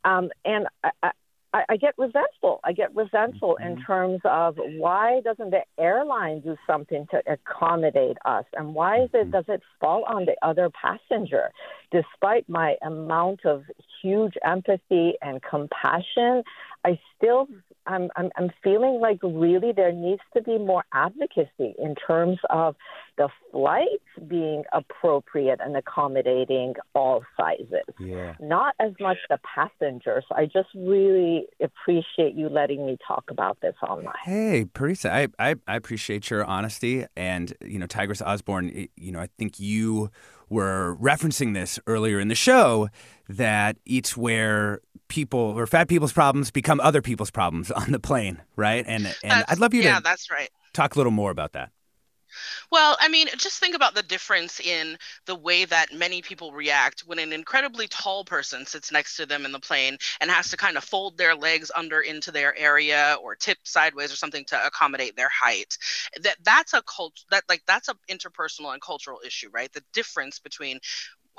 [0.05, 0.69] Um, and
[1.03, 1.11] I,
[1.53, 2.61] I, I get resentful.
[2.65, 3.79] I get resentful mm-hmm.
[3.79, 9.11] in terms of why doesn't the airline do something to accommodate us, and why is
[9.13, 9.31] it mm-hmm.
[9.31, 11.51] does it fall on the other passenger?
[11.91, 13.65] Despite my amount of
[14.03, 16.43] huge empathy and compassion,
[16.85, 17.49] I still
[17.88, 22.77] I'm, I'm, I'm feeling like really there needs to be more advocacy in terms of
[23.16, 27.83] the flights being appropriate and accommodating all sizes.
[27.98, 28.35] Yeah.
[28.40, 30.24] Not as much the passengers.
[30.31, 34.14] I just really appreciate you letting me talk about this online.
[34.24, 37.07] Hey, Parisa, I, I, I appreciate your honesty.
[37.16, 40.11] And, you know, Tigress Osborne, you know, I think you
[40.49, 42.89] were referencing this earlier in the show
[43.29, 48.41] that it's where people or fat people's problems become other people's problems on the plane,
[48.57, 48.85] right?
[48.87, 50.49] And and that's, I'd love you yeah, to that's right.
[50.73, 51.71] talk a little more about that.
[52.71, 57.01] Well, I mean, just think about the difference in the way that many people react
[57.01, 60.57] when an incredibly tall person sits next to them in the plane and has to
[60.57, 64.67] kind of fold their legs under into their area or tip sideways or something to
[64.67, 65.77] accommodate their height.
[66.23, 69.73] That that's a cult that like that's a interpersonal and cultural issue, right?
[69.73, 70.79] The difference between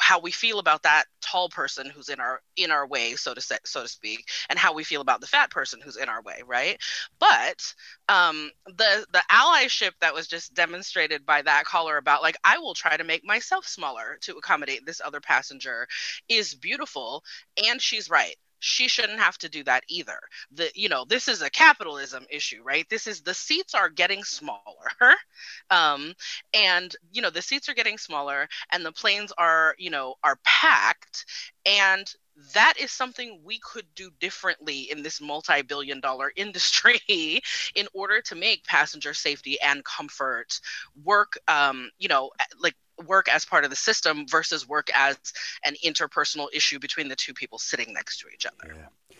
[0.01, 3.41] how we feel about that tall person who's in our in our way so to
[3.41, 6.21] say so to speak and how we feel about the fat person who's in our
[6.21, 6.77] way right?
[7.19, 7.73] But
[8.07, 12.73] um the the allyship that was just demonstrated by that caller about like i will
[12.73, 15.87] try to make myself smaller to accommodate this other passenger
[16.27, 17.23] is beautiful
[17.67, 20.19] and she's right she shouldn't have to do that either.
[20.51, 22.85] The you know this is a capitalism issue, right?
[22.89, 24.61] This is the seats are getting smaller,
[25.69, 26.13] um,
[26.53, 30.37] and you know the seats are getting smaller, and the planes are you know are
[30.43, 31.25] packed,
[31.65, 32.13] and
[32.53, 37.41] that is something we could do differently in this multi-billion dollar industry
[37.75, 40.59] in order to make passenger safety and comfort
[41.03, 45.17] work um, you know like work as part of the system versus work as
[45.63, 48.75] an interpersonal issue between the two people sitting next to each other.
[48.75, 49.15] Yeah.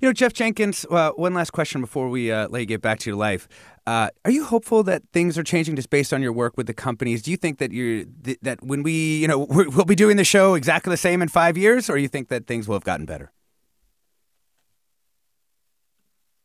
[0.00, 2.98] You know, Jeff Jenkins, uh, one last question before we uh, let you get back
[3.00, 3.48] to your life.
[3.86, 6.74] Uh, are you hopeful that things are changing just based on your work with the
[6.74, 7.22] companies?
[7.22, 10.24] Do you think that you th- that when we, you know, we'll be doing the
[10.24, 13.06] show exactly the same in five years, or you think that things will have gotten
[13.06, 13.30] better?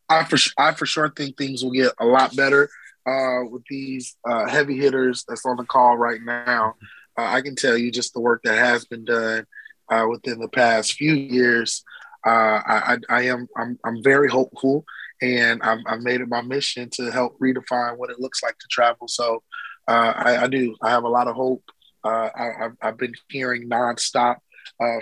[0.10, 2.70] I for I for sure think things will get a lot better
[3.10, 6.76] uh, with these uh, heavy hitters that's on the call right now.
[7.18, 9.46] Uh, I can tell you just the work that has been done
[9.90, 11.84] uh, within the past few years.
[12.26, 14.86] Uh, I, I, am I'm, I'm very hopeful,
[15.22, 18.68] and i have made it my mission to help redefine what it looks like to
[18.70, 19.08] travel.
[19.08, 19.42] So
[19.88, 20.76] uh, I, I, do.
[20.84, 21.64] I have a lot of hope.
[22.04, 24.38] I, have been hearing nonstop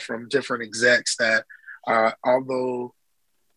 [0.01, 1.43] from different execs that
[2.23, 2.93] although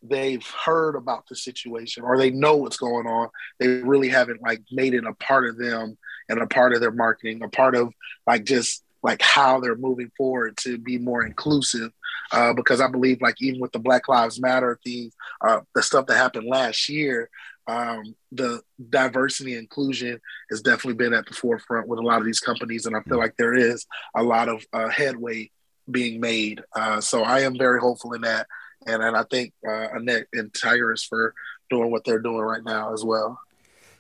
[0.02, 4.62] they've heard about the situation or they know what's going on they really haven't like
[4.72, 5.96] made it a part of them
[6.28, 7.92] and a part of their marketing a part of
[8.26, 11.90] like just like how they're moving forward to be more inclusive
[12.32, 15.10] uh, because i believe like even with the black lives matter thing
[15.46, 17.28] uh, the stuff that happened last year
[17.66, 20.18] um, the diversity and inclusion
[20.50, 23.18] has definitely been at the forefront with a lot of these companies and i feel
[23.18, 23.86] like there is
[24.16, 25.50] a lot of uh, headway
[25.90, 28.46] being made uh, so i am very hopeful in that
[28.86, 31.34] and and I think uh, Annette and Tigress for
[31.68, 33.40] doing what they're doing right now as well.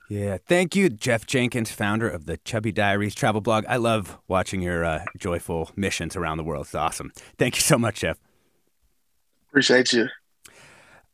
[0.08, 3.64] Yeah, thank you, Jeff Jenkins, founder of the Chubby Diaries travel blog.
[3.68, 6.66] I love watching your uh, joyful missions around the world.
[6.66, 7.12] It's awesome.
[7.38, 8.18] Thank you so much, Jeff.
[9.50, 10.08] Appreciate you.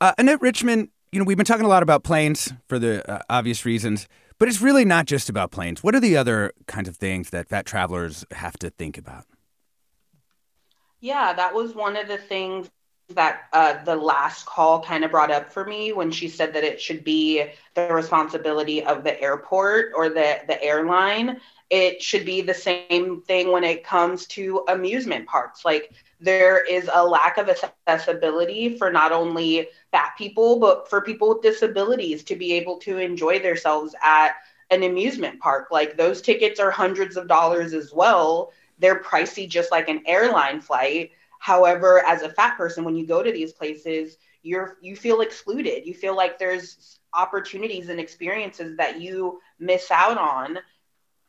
[0.01, 0.89] Uh, Annette Richmond.
[1.13, 4.49] you know, we've been talking a lot about planes for the uh, obvious reasons, but
[4.49, 5.83] it's really not just about planes.
[5.83, 9.27] What are the other kinds of things that fat travelers have to think about?
[11.01, 12.71] Yeah, that was one of the things
[13.11, 16.65] that uh, the last call kind of brought up for me when she said that
[16.65, 21.41] it should be the responsibility of the airport or the, the airline.
[21.71, 25.65] It should be the same thing when it comes to amusement parks.
[25.65, 31.29] Like there is a lack of accessibility for not only fat people, but for people
[31.29, 34.35] with disabilities to be able to enjoy themselves at
[34.71, 35.69] an amusement park.
[35.71, 38.53] Like those tickets are hundreds of dollars as well.
[38.79, 43.23] They're pricey just like an airline flight However, as a fat person, when you go
[43.23, 45.87] to these places, you're you feel excluded.
[45.87, 50.59] You feel like there's opportunities and experiences that you miss out on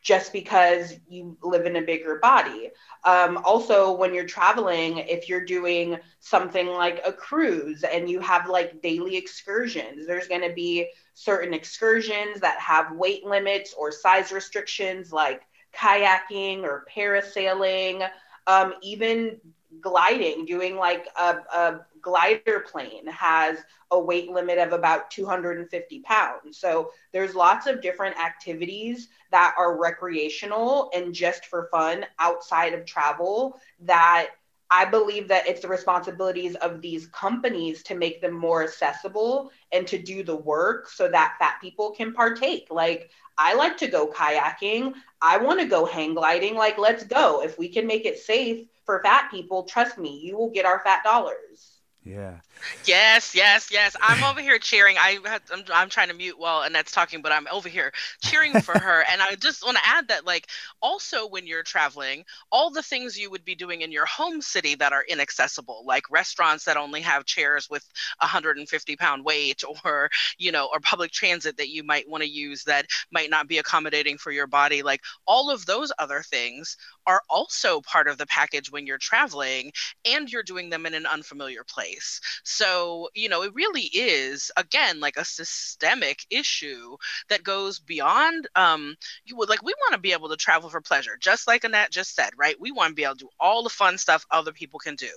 [0.01, 2.69] just because you live in a bigger body.
[3.03, 8.47] Um, also, when you're traveling, if you're doing something like a cruise and you have
[8.47, 14.31] like daily excursions, there's going to be certain excursions that have weight limits or size
[14.31, 15.41] restrictions, like
[15.75, 18.07] kayaking or parasailing.
[18.45, 19.41] Um, even
[19.81, 23.57] gliding, doing like a, a glider plane has
[23.91, 26.57] a weight limit of about 250 pounds.
[26.57, 32.85] So there's lots of different activities that are recreational and just for fun outside of
[32.85, 34.29] travel that
[34.69, 39.87] I believe that it's the responsibilities of these companies to make them more accessible and
[39.87, 42.67] to do the work so that fat people can partake.
[42.69, 44.93] Like, I like to go kayaking.
[45.21, 46.55] I want to go hang gliding.
[46.55, 47.41] Like, let's go.
[47.43, 50.79] If we can make it safe for fat people, trust me, you will get our
[50.79, 51.81] fat dollars.
[52.03, 52.37] Yeah.
[52.85, 53.95] Yes, yes, yes.
[54.01, 54.97] I'm over here cheering.
[54.99, 55.19] I
[55.51, 57.91] I'm, I'm trying to mute while Annette's talking, but I'm over here
[58.21, 59.03] cheering for her.
[59.11, 60.47] And I just want to add that, like,
[60.81, 64.75] also when you're traveling, all the things you would be doing in your home city
[64.75, 67.85] that are inaccessible, like restaurants that only have chairs with
[68.21, 72.63] 150 pound weight, or you know, or public transit that you might want to use
[72.63, 77.21] that might not be accommodating for your body, like all of those other things are
[77.29, 79.71] also part of the package when you're traveling,
[80.05, 82.19] and you're doing them in an unfamiliar place.
[82.49, 86.95] So, you know, it really is, again, like a systemic issue
[87.27, 90.79] that goes beyond, um, you would like, we want to be able to travel for
[90.79, 92.55] pleasure, just like Annette just said, right?
[92.57, 95.09] We want to be able to do all the fun stuff other people can do.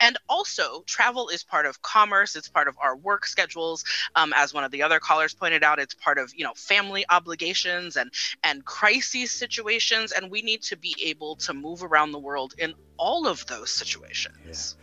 [0.00, 3.84] And also, travel is part of commerce, it's part of our work schedules.
[4.16, 7.04] Um, as one of the other callers pointed out, it's part of, you know, family
[7.10, 8.10] obligations and,
[8.42, 10.10] and crises situations.
[10.10, 13.70] And we need to be able to move around the world in all of those
[13.70, 14.34] situations.
[14.44, 14.81] Yeah.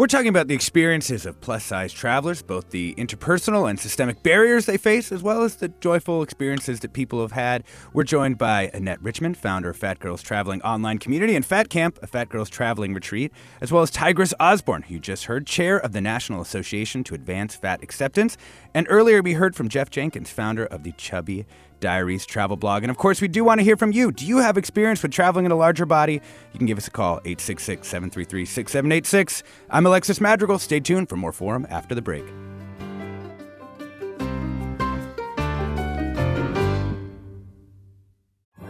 [0.00, 4.64] We're talking about the experiences of plus size travelers, both the interpersonal and systemic barriers
[4.64, 7.64] they face, as well as the joyful experiences that people have had.
[7.92, 11.98] We're joined by Annette Richmond, founder of Fat Girls Traveling Online Community, and Fat Camp,
[12.00, 15.76] a Fat Girls Traveling Retreat, as well as Tigress Osborne, who you just heard, chair
[15.76, 18.38] of the National Association to Advance Fat Acceptance.
[18.72, 21.44] And earlier we heard from Jeff Jenkins, founder of the Chubby
[21.80, 22.82] Diaries travel blog.
[22.82, 24.12] And of course, we do want to hear from you.
[24.12, 26.20] Do you have experience with traveling in a larger body?
[26.52, 29.42] You can give us a call, 866 733 6786.
[29.70, 30.58] I'm Alexis Madrigal.
[30.58, 32.24] Stay tuned for more Forum after the break.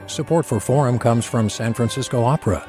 [0.06, 2.68] Support for Forum comes from San Francisco Opera.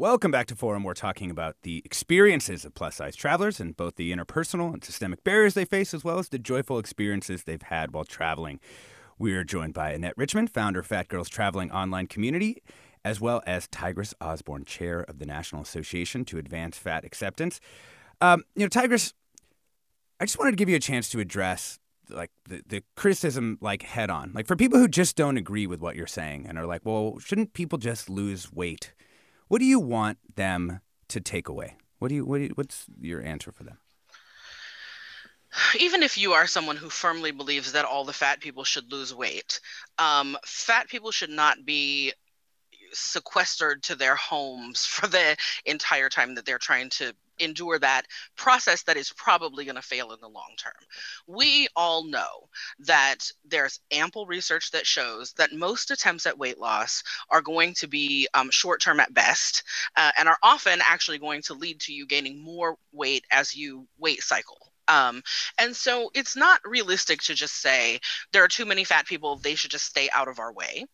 [0.00, 0.82] Welcome back to Forum.
[0.82, 5.22] We're talking about the experiences of plus size travelers and both the interpersonal and systemic
[5.24, 8.60] barriers they face, as well as the joyful experiences they've had while traveling.
[9.18, 12.62] We are joined by Annette Richmond, founder of Fat Girls Traveling Online Community,
[13.04, 17.60] as well as Tigress Osborne, chair of the National Association to Advance Fat Acceptance.
[18.22, 19.12] Um, you know, Tigress,
[20.18, 21.78] I just wanted to give you a chance to address
[22.08, 24.32] like the, the criticism like head on.
[24.34, 27.18] Like for people who just don't agree with what you're saying and are like, well,
[27.18, 28.94] shouldn't people just lose weight?
[29.50, 30.78] What do you want them
[31.08, 31.76] to take away?
[31.98, 33.78] What do you, what do you what's your answer for them?
[35.80, 39.12] even if you are someone who firmly believes that all the fat people should lose
[39.12, 39.60] weight,
[39.98, 42.12] um, fat people should not be
[42.92, 48.82] sequestered to their homes for the entire time that they're trying to endure that process
[48.84, 50.72] that is probably going to fail in the long term.
[51.26, 52.48] We all know
[52.80, 57.86] that there's ample research that shows that most attempts at weight loss are going to
[57.86, 59.62] be um, short term at best
[59.96, 63.86] uh, and are often actually going to lead to you gaining more weight as you
[63.98, 64.69] weight cycle.
[64.90, 65.22] Um,
[65.58, 68.00] and so it's not realistic to just say
[68.32, 70.84] there are too many fat people, they should just stay out of our way.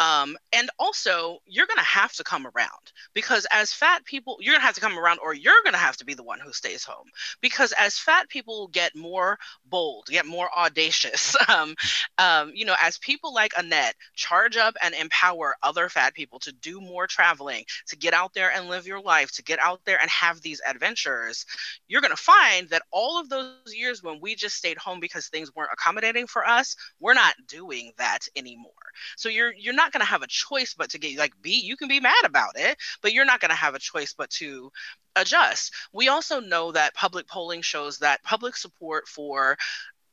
[0.00, 4.52] Um, and also, you're going to have to come around because as fat people, you're
[4.52, 6.40] going to have to come around or you're going to have to be the one
[6.40, 7.06] who stays home.
[7.40, 11.74] Because as fat people get more bold, get more audacious, um,
[12.18, 16.52] um, you know, as people like Annette charge up and empower other fat people to
[16.52, 19.98] do more traveling, to get out there and live your life, to get out there
[20.00, 21.46] and have these adventures,
[21.86, 25.00] you're going to find that all of those those years when we just stayed home
[25.00, 28.72] because things weren't accommodating for us, we're not doing that anymore.
[29.16, 31.76] So you're you're not going to have a choice but to get like be you
[31.76, 34.70] can be mad about it, but you're not going to have a choice but to
[35.16, 35.72] adjust.
[35.92, 39.56] We also know that public polling shows that public support for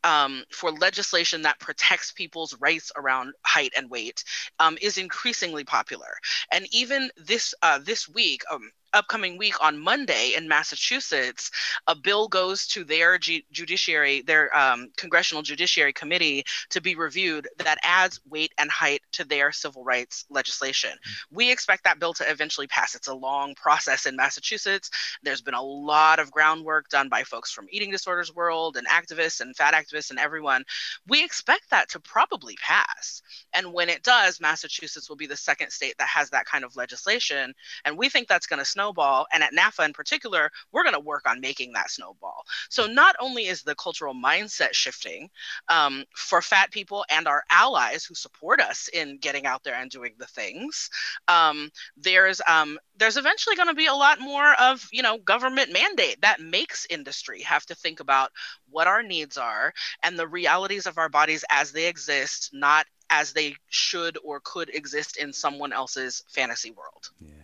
[0.04, 4.24] um, for legislation that protects people's rights around height and weight
[4.60, 6.14] um, is increasingly popular.
[6.52, 11.52] And even this uh, this week, um, upcoming week on Monday in Massachusetts,
[11.88, 17.48] a bill goes to their G- judiciary, their um, congressional judiciary committee to be reviewed
[17.58, 20.92] that adds weight and height to their civil rights legislation.
[20.92, 21.36] Mm-hmm.
[21.36, 22.96] We expect that bill to eventually pass.
[22.96, 24.90] It's a long process in Massachusetts.
[25.24, 29.42] There's been a lot of groundwork done by folks from eating disorders world and activists
[29.42, 30.64] and fat activists and everyone.
[31.08, 33.22] We expect that to probably pass.
[33.54, 36.76] And when it does, Massachusetts will be the second state that has that kind of
[36.76, 37.54] legislation.
[37.86, 39.26] And we think that's going to snow snowball.
[39.34, 42.44] And at NAAFA in particular, we're going to work on making that snowball.
[42.70, 45.30] So not only is the cultural mindset shifting
[45.70, 49.90] um, for fat people and our allies who support us in getting out there and
[49.90, 50.90] doing the things,
[51.28, 55.72] um, there's um, there's eventually going to be a lot more of you know government
[55.72, 58.32] mandate that makes industry have to think about
[58.70, 59.74] what our needs are
[60.04, 64.70] and the realities of our bodies as they exist, not as they should or could
[64.70, 67.10] exist in someone else's fantasy world.
[67.20, 67.43] Yeah.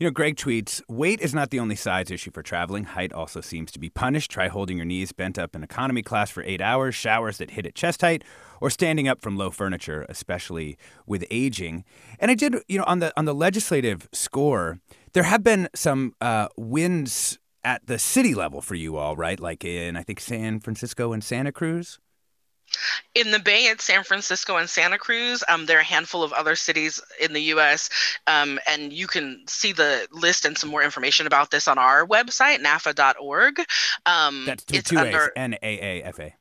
[0.00, 2.84] You know, Greg tweets Weight is not the only size issue for traveling.
[2.84, 4.30] Height also seems to be punished.
[4.30, 7.66] Try holding your knees bent up in economy class for eight hours, showers that hit
[7.66, 8.24] at chest height,
[8.62, 11.84] or standing up from low furniture, especially with aging.
[12.18, 14.78] And I did, you know, on the on the legislative score,
[15.12, 19.38] there have been some uh, wins at the city level for you all, right?
[19.38, 21.98] Like in I think San Francisco and Santa Cruz.
[23.14, 25.42] In the Bay, it's San Francisco and Santa Cruz.
[25.48, 27.90] Um, there are a handful of other cities in the U.S.,
[28.26, 32.06] um, and you can see the list and some more information about this on our
[32.06, 33.60] website, naafa.org.
[34.06, 35.30] Um, That's two, it's two under A's.
[35.36, 36.34] N A A F A.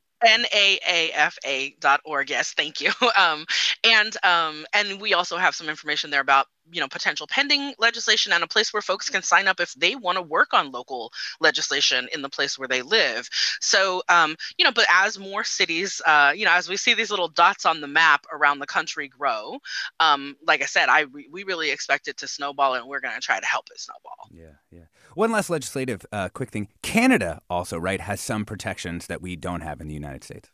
[1.82, 3.46] naafa.org yes thank you um,
[3.84, 8.34] and um, and we also have some information there about you know potential pending legislation
[8.34, 11.12] and a place where folks can sign up if they want to work on local
[11.40, 13.28] legislation in the place where they live
[13.62, 17.10] so um, you know but as more cities uh, you know as we see these
[17.12, 19.58] little dots on the map around the country grow
[20.00, 23.22] um, like i said i we really expect it to snowball and we're going to
[23.22, 24.86] try to help it snowball Yeah, yeah.
[25.16, 26.68] One last legislative uh, quick thing.
[26.84, 30.50] Canada also, right, has some protections that we don't have in the United States.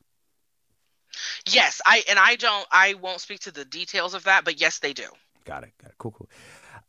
[1.49, 4.79] yes i and i don't i won't speak to the details of that but yes
[4.79, 5.05] they do
[5.45, 5.73] Got it.
[5.81, 5.95] Got it.
[5.97, 6.29] Cool, cool.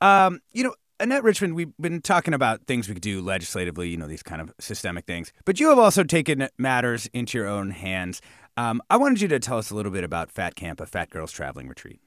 [0.00, 3.98] Um, you know, Annette Richmond, we've been talking about things we could do legislatively, you
[3.98, 7.70] know, these kind of systemic things, but you have also taken matters into your own
[7.70, 8.22] hands.
[8.56, 11.10] Um, I wanted you to tell us a little bit about Fat Camp, a Fat
[11.10, 12.00] Girls Traveling Retreat.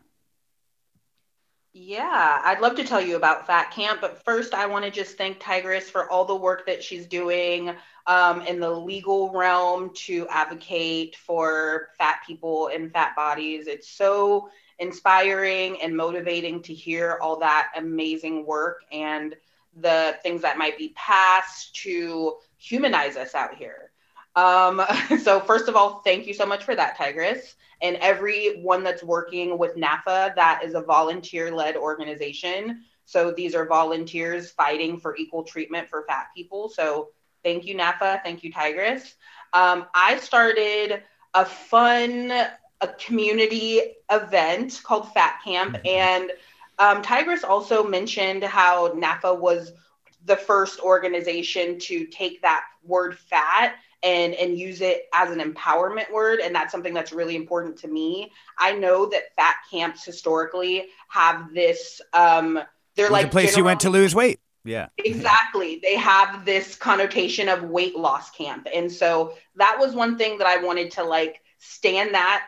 [1.71, 5.17] Yeah, I'd love to tell you about Fat Camp, but first I want to just
[5.17, 7.75] thank Tigress for all the work that she's doing
[8.07, 13.67] um, in the legal realm to advocate for fat people and fat bodies.
[13.67, 19.35] It's so inspiring and motivating to hear all that amazing work and
[19.75, 23.91] the things that might be passed to humanize us out here.
[24.35, 24.81] Um,
[25.21, 27.55] so first of all, thank you so much for that, Tigress.
[27.81, 32.83] And everyone that's working with NAAFA, that is a volunteer-led organization.
[33.05, 36.69] So these are volunteers fighting for equal treatment for fat people.
[36.69, 37.09] So
[37.43, 38.21] thank you, NAAFA.
[38.23, 39.15] Thank you, Tigress.
[39.53, 41.03] Um, I started
[41.33, 42.31] a fun
[42.81, 46.31] a community event called Fat Camp, and
[46.77, 49.73] um, Tigress also mentioned how NAAFA was
[50.25, 56.09] the first organization to take that word fat and and use it as an empowerment
[56.11, 60.85] word and that's something that's really important to me i know that fat camps historically
[61.09, 62.57] have this um
[62.99, 64.39] they're like a place you went to lose weight.
[64.65, 64.87] Yeah.
[64.97, 65.79] Exactly.
[65.81, 68.67] They have this connotation of weight loss camp.
[68.73, 72.45] And so that was one thing that I wanted to like stand that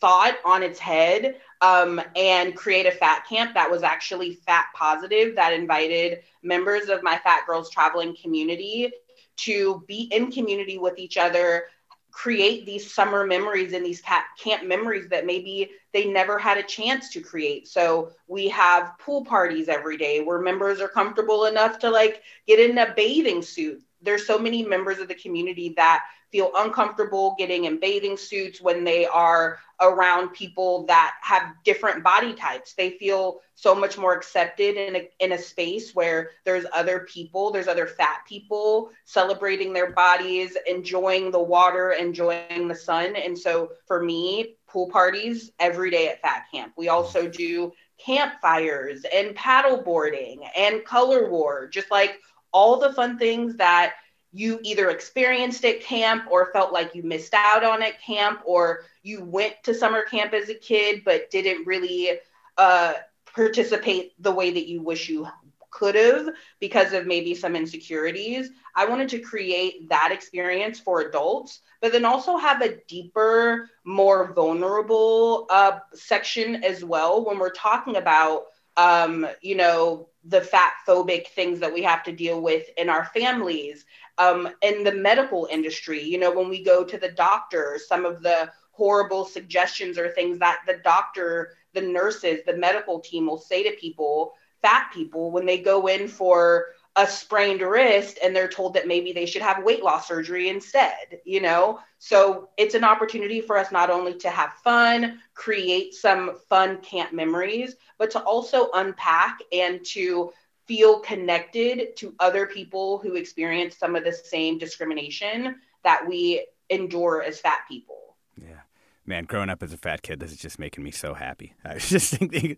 [0.00, 5.34] thought on its head um, and create a fat camp that was actually fat positive,
[5.36, 8.92] that invited members of my Fat Girls Traveling community
[9.36, 11.64] to be in community with each other,
[12.10, 14.00] create these summer memories and these
[14.38, 17.66] camp memories that maybe they never had a chance to create.
[17.66, 22.60] So we have pool parties every day where members are comfortable enough to like get
[22.60, 23.82] in a bathing suit.
[24.00, 28.82] There's so many members of the community that feel uncomfortable getting in bathing suits when
[28.82, 32.72] they are around people that have different body types.
[32.72, 37.52] They feel so much more accepted in a, in a space where there's other people,
[37.52, 43.14] there's other fat people celebrating their bodies, enjoying the water, enjoying the sun.
[43.14, 46.72] And so for me, pool parties every day at Fat Camp.
[46.76, 47.72] We also do
[48.04, 52.18] campfires and paddle boarding and color war, just like
[52.52, 53.94] all the fun things that
[54.34, 58.82] you either experienced at camp or felt like you missed out on at camp or
[59.02, 62.18] you went to summer camp as a kid but didn't really
[62.58, 62.94] uh,
[63.32, 65.26] participate the way that you wish you
[65.70, 66.30] could have
[66.60, 68.50] because of maybe some insecurities.
[68.74, 74.32] I wanted to create that experience for adults, but then also have a deeper, more
[74.32, 81.28] vulnerable uh, section as well when we're talking about, um, you know, the fat phobic
[81.28, 83.84] things that we have to deal with in our families,
[84.18, 86.02] um, in the medical industry.
[86.02, 90.38] You know, when we go to the doctor, some of the horrible suggestions or things
[90.40, 95.46] that the doctor, the nurses, the medical team will say to people, fat people, when
[95.46, 99.64] they go in for a sprained wrist and they're told that maybe they should have
[99.64, 101.80] weight loss surgery instead, you know?
[101.98, 107.12] So it's an opportunity for us not only to have fun, create some fun camp
[107.12, 110.32] memories, but to also unpack and to
[110.66, 117.22] feel connected to other people who experience some of the same discrimination that we endure
[117.22, 118.16] as fat people.
[118.40, 118.60] Yeah.
[119.06, 121.54] Man, growing up as a fat kid, this is just making me so happy.
[121.64, 122.56] I was just thinking,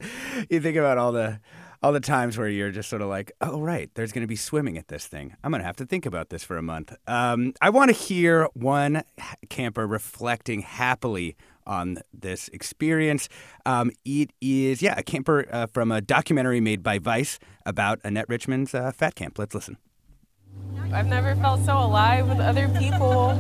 [0.49, 1.41] you think about all the
[1.83, 4.37] all the times where you're just sort of like, oh right, there's going to be
[4.37, 5.37] swimming at this thing.
[5.45, 6.97] I'm going to have to think about this for a month.
[7.07, 9.03] Um, I want to hear one
[9.51, 11.37] camper reflecting happily
[11.67, 13.29] on this experience.
[13.65, 18.29] Um, it is, yeah, a camper uh, from a documentary made by Vice about Annette
[18.29, 19.39] Richmond's uh, fat camp.
[19.39, 19.77] Let's listen.
[20.93, 23.31] I've never felt so alive with other people.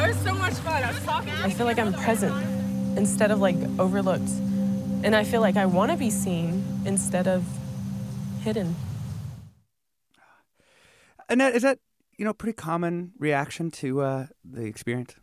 [0.00, 0.82] It was so much fun.
[0.82, 1.32] I was talking.
[1.32, 2.34] I feel like I'm present
[2.96, 4.30] instead of like overlooked.
[5.02, 7.44] And I feel like I want to be seen instead of
[8.42, 8.76] hidden.
[11.28, 11.78] Annette, is that
[12.18, 15.14] you know, pretty common reaction to uh, the experience?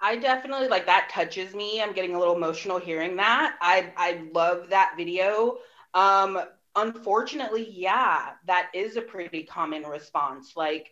[0.00, 1.82] I definitely like that touches me.
[1.82, 3.56] I'm getting a little emotional hearing that.
[3.60, 5.58] I I love that video.
[5.94, 6.40] Um
[6.76, 10.56] unfortunately, yeah, that is a pretty common response.
[10.56, 10.90] Like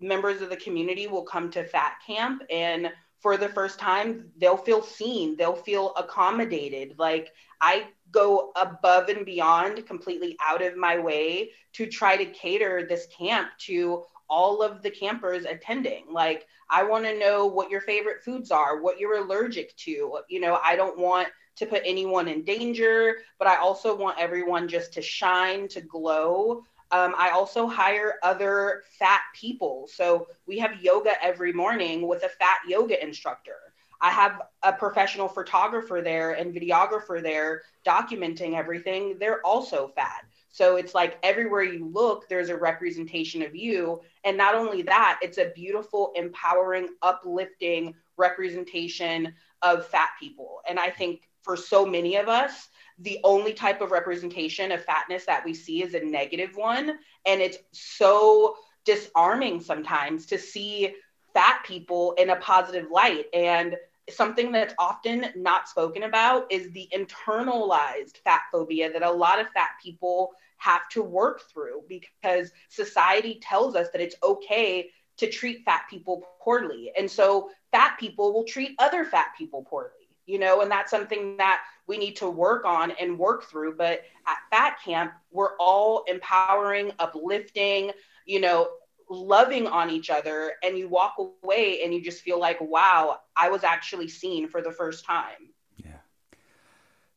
[0.00, 4.56] members of the community will come to fat camp and for the first time they'll
[4.56, 6.98] feel seen, they'll feel accommodated.
[6.98, 12.86] Like I go above and beyond completely out of my way to try to cater
[12.88, 16.06] this camp to all of the campers attending.
[16.10, 20.18] Like, I want to know what your favorite foods are, what you're allergic to.
[20.30, 24.68] You know, I don't want to put anyone in danger, but I also want everyone
[24.68, 26.62] just to shine, to glow.
[26.90, 29.86] Um, I also hire other fat people.
[29.92, 33.58] So we have yoga every morning with a fat yoga instructor.
[34.00, 39.18] I have a professional photographer there and videographer there documenting everything.
[39.18, 40.24] They're also fat.
[40.52, 44.02] So it's like everywhere you look, there's a representation of you.
[44.22, 50.60] And not only that, it's a beautiful, empowering, uplifting representation of fat people.
[50.68, 55.24] And I think for so many of us, the only type of representation of fatness
[55.24, 56.98] that we see is a negative one.
[57.26, 60.94] And it's so disarming sometimes to see
[61.32, 63.24] fat people in a positive light.
[63.32, 63.76] And
[64.14, 69.48] something that's often not spoken about is the internalized fat phobia that a lot of
[69.50, 75.64] fat people have to work through because society tells us that it's okay to treat
[75.64, 76.92] fat people poorly.
[76.96, 81.36] And so fat people will treat other fat people poorly, you know, and that's something
[81.38, 83.76] that we need to work on and work through.
[83.76, 87.90] But at Fat Camp, we're all empowering, uplifting,
[88.24, 88.68] you know,
[89.12, 90.52] loving on each other.
[90.62, 94.62] And you walk away and you just feel like, wow, I was actually seen for
[94.62, 95.50] the first time.
[95.76, 95.98] Yeah.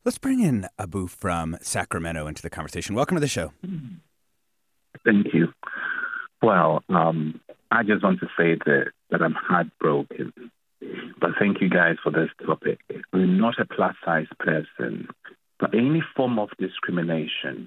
[0.04, 2.94] Let's bring in Abu from Sacramento into the conversation.
[2.94, 3.52] Welcome to the show.
[5.04, 5.52] Thank you.
[6.42, 7.40] Well, um,
[7.70, 10.32] I just want to say that, that I'm heartbroken.
[11.20, 12.78] But thank you guys for this topic.
[13.12, 15.08] I'm not a plus size person,
[15.58, 17.66] but any form of discrimination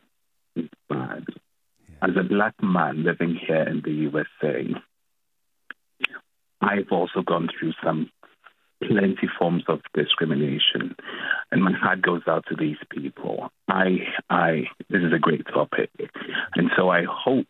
[0.55, 1.25] is bad.
[2.01, 4.73] As a black man living here in the USA,
[6.61, 8.09] I've also gone through some
[8.81, 10.95] plenty forms of discrimination,
[11.51, 13.51] and my heart goes out to these people.
[13.67, 15.89] I, I, this is a great topic,
[16.55, 17.47] and so I hope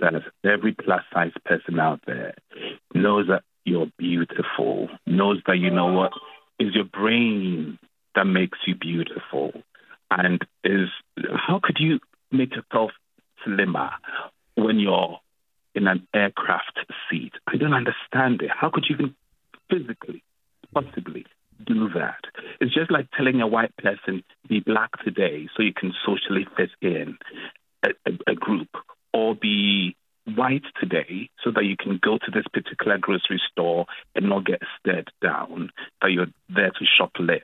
[0.00, 0.14] that
[0.44, 2.34] every plus size person out there
[2.94, 6.12] knows that you're beautiful, knows that you know what
[6.58, 7.78] is your brain
[8.16, 9.52] that makes you beautiful,
[10.10, 10.88] and is
[11.32, 12.00] how could you
[12.32, 12.90] make yourself
[13.44, 13.90] slimmer
[14.54, 15.18] when you're
[15.74, 16.78] in an aircraft
[17.10, 17.32] seat?
[17.46, 18.50] I don't understand it.
[18.50, 19.14] How could you even
[19.70, 20.22] physically
[20.72, 21.24] possibly
[21.66, 22.20] do that.
[22.60, 26.70] It's just like telling a white person, be black today so you can socially fit
[26.80, 27.18] in
[27.82, 28.68] a, a, a group,
[29.12, 29.96] or be
[30.34, 34.60] white today so that you can go to this particular grocery store and not get
[34.78, 35.70] stared down,
[36.02, 37.42] that you're there to shoplift.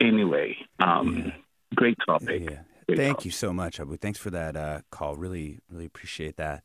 [0.00, 1.32] Anyway, um, yeah.
[1.74, 2.50] great topic.
[2.50, 2.58] Yeah.
[2.96, 3.96] Thank you so much, Abu.
[3.96, 5.16] Thanks for that uh, call.
[5.16, 6.64] Really, really appreciate that.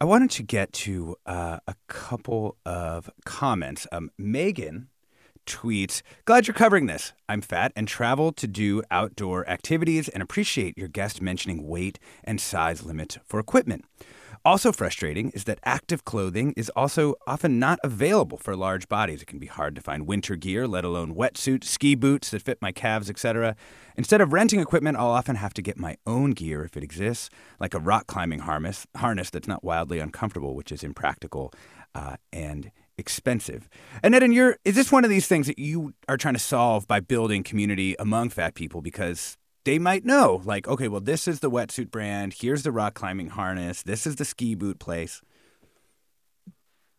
[0.00, 3.86] I wanted to get to uh, a couple of comments.
[3.92, 4.88] Um, Megan
[5.50, 7.12] tweets Glad you're covering this.
[7.28, 12.40] I'm fat and travel to do outdoor activities and appreciate your guest mentioning weight and
[12.40, 13.84] size limits for equipment.
[14.42, 19.20] Also frustrating is that active clothing is also often not available for large bodies.
[19.20, 22.62] It can be hard to find winter gear, let alone wetsuits, ski boots that fit
[22.62, 23.54] my calves, etc.
[23.96, 27.28] Instead of renting equipment, I'll often have to get my own gear if it exists,
[27.58, 31.52] like a rock climbing harness, harness that's not wildly uncomfortable, which is impractical
[31.94, 32.70] uh, and
[33.00, 33.68] expensive.
[34.02, 36.86] And Eden, you're is this one of these things that you are trying to solve
[36.86, 41.40] by building community among fat people because they might know, like, okay, well, this is
[41.40, 42.34] the wetsuit brand.
[42.38, 43.82] Here's the rock climbing harness.
[43.82, 45.20] This is the ski boot place.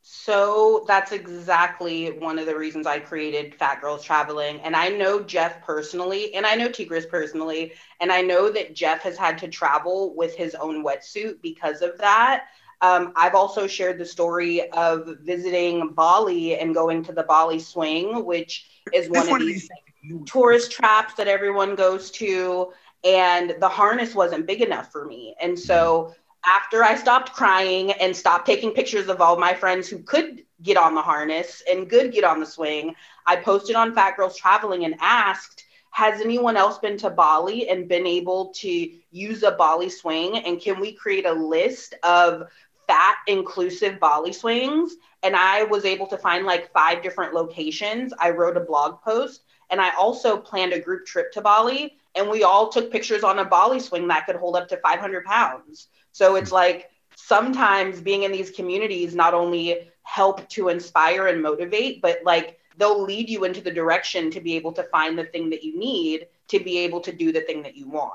[0.03, 4.59] So that's exactly one of the reasons I created Fat Girls Traveling.
[4.61, 9.01] And I know Jeff personally, and I know Tigress personally, and I know that Jeff
[9.01, 12.47] has had to travel with his own wetsuit because of that.
[12.81, 18.25] Um, I've also shared the story of visiting Bali and going to the Bali swing,
[18.25, 19.69] which is one, one of these,
[20.03, 22.73] these tourist traps that everyone goes to.
[23.03, 25.35] And the harness wasn't big enough for me.
[25.41, 26.13] And so
[26.45, 30.77] after I stopped crying and stopped taking pictures of all my friends who could get
[30.77, 34.85] on the harness and could get on the swing, I posted on Fat Girls Traveling
[34.85, 39.89] and asked, has anyone else been to Bali and been able to use a Bali
[39.89, 40.37] swing?
[40.37, 42.47] And can we create a list of
[42.91, 44.95] fat inclusive Bali swings.
[45.23, 48.13] And I was able to find like five different locations.
[48.19, 51.95] I wrote a blog post and I also planned a group trip to Bali.
[52.15, 55.23] And we all took pictures on a Bali swing that could hold up to 500
[55.23, 55.87] pounds.
[56.11, 56.55] So it's hmm.
[56.55, 62.59] like sometimes being in these communities not only help to inspire and motivate, but like
[62.77, 65.79] they'll lead you into the direction to be able to find the thing that you
[65.79, 68.11] need to be able to do the thing that you want.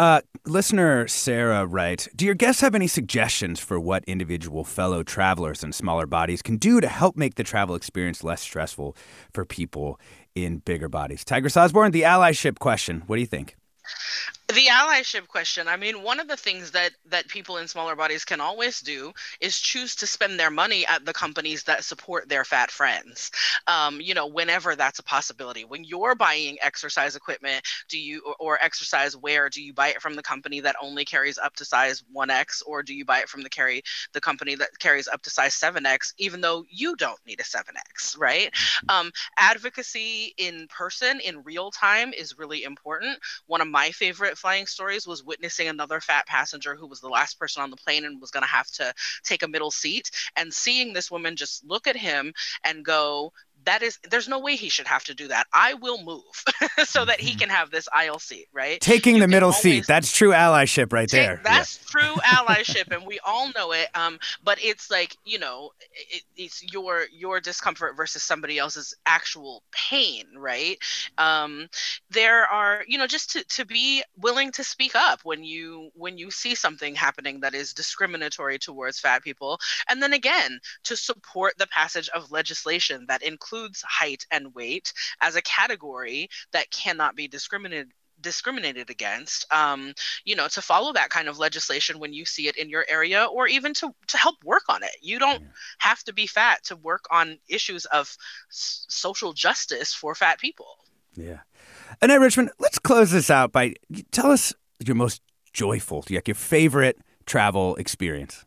[0.00, 5.62] Uh, listener Sarah writes Do your guests have any suggestions for what individual fellow travelers
[5.62, 8.96] in smaller bodies can do to help make the travel experience less stressful
[9.34, 10.00] for people
[10.34, 11.22] in bigger bodies?
[11.22, 13.02] Tigress Osborne, the allyship question.
[13.08, 13.58] What do you think?
[14.52, 18.24] The allyship question i mean one of the things that that people in smaller bodies
[18.24, 22.44] can always do is choose to spend their money at the companies that support their
[22.44, 23.30] fat friends.
[23.66, 25.64] Um, you know whenever that's a possibility.
[25.64, 30.02] When you're buying exercise equipment do you or, or exercise wear do you buy it
[30.02, 33.28] from the company that only carries up to size 1x or do you buy it
[33.28, 33.82] from the carry
[34.12, 38.18] the company that carries up to size 7x even though you don't need a 7x
[38.18, 38.50] right?
[38.52, 38.90] Mm-hmm.
[38.90, 43.18] um, advocacy in person in real time is really important.
[43.46, 47.38] One of my favorite flying stories was witnessing another fat passenger who was the last
[47.38, 50.52] person on the plane and was going to have to take a middle seat and
[50.52, 52.32] seeing this woman just look at him
[52.64, 53.32] and go
[53.64, 55.46] that is there's no way he should have to do that.
[55.52, 56.22] I will move
[56.84, 57.38] so that he mm-hmm.
[57.40, 58.80] can have this aisle seat right?
[58.80, 59.86] Taking you the middle seat.
[59.86, 61.40] That's true allyship right take, there.
[61.44, 62.00] that's yeah.
[62.00, 66.62] true allyship and we all know it um but it's like you know it, it's
[66.72, 70.78] your your discomfort versus somebody else's actual pain right?
[71.18, 71.68] Um
[72.10, 76.18] there are you know just to, to be willing to speak up when you when
[76.18, 79.58] you see something happening that is discriminatory towards fat people.
[79.88, 84.92] And then again to support the passage of legislation that includes includes height and weight
[85.20, 87.92] as a category that cannot be discriminated
[88.22, 89.94] discriminated against um,
[90.26, 93.24] you know to follow that kind of legislation when you see it in your area
[93.24, 94.90] or even to to help work on it.
[95.00, 95.42] You don't
[95.78, 98.14] have to be fat to work on issues of
[98.50, 100.76] s- social justice for fat people.
[101.14, 101.38] Yeah.
[102.02, 103.74] And annette richmond let's close this out by
[104.12, 104.52] tell us
[104.84, 105.22] your most
[105.52, 108.44] joyful like your favorite travel experience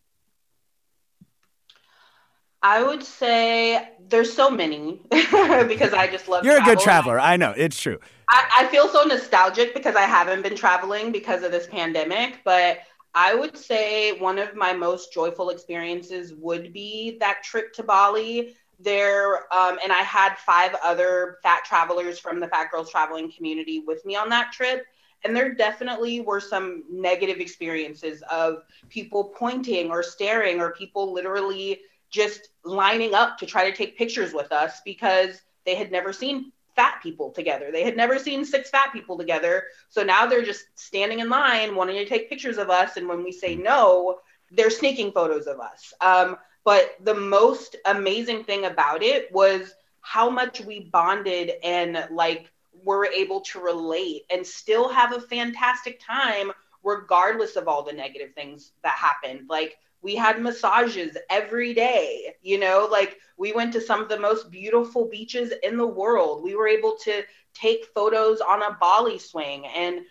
[2.64, 6.46] I would say there's so many because I just love.
[6.46, 6.72] You're travel.
[6.72, 7.20] a good traveler.
[7.20, 8.00] I know it's true.
[8.30, 12.80] I, I feel so nostalgic because I haven't been traveling because of this pandemic, but
[13.14, 18.56] I would say one of my most joyful experiences would be that trip to Bali.
[18.80, 23.84] There, um, and I had five other fat travelers from the Fat Girls Traveling community
[23.86, 24.86] with me on that trip.
[25.24, 31.80] And there definitely were some negative experiences of people pointing or staring or people literally
[32.14, 36.52] just lining up to try to take pictures with us because they had never seen
[36.76, 37.72] fat people together.
[37.72, 39.64] They had never seen six fat people together.
[39.90, 42.98] So now they're just standing in line wanting to take pictures of us.
[42.98, 44.20] And when we say no,
[44.52, 45.94] they're sneaking photos of us.
[46.02, 52.52] Um, but the most amazing thing about it was how much we bonded and like
[52.84, 56.52] were able to relate and still have a fantastic time
[56.84, 59.48] regardless of all the negative things that happened.
[59.50, 64.20] Like we had massages every day you know like we went to some of the
[64.20, 66.44] most beautiful beaches in the world.
[66.44, 67.24] We were able to
[67.54, 70.02] take photos on a bali swing and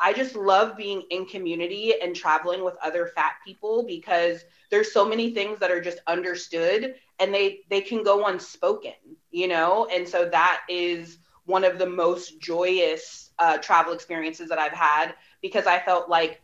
[0.00, 5.06] i just love being in community and traveling with other fat people because there's so
[5.06, 8.92] many things that are just understood and they they can go unspoken
[9.30, 9.88] you know?
[9.92, 15.14] And so that is one of the most joyous uh, travel experiences that i've had
[15.42, 16.40] because i felt like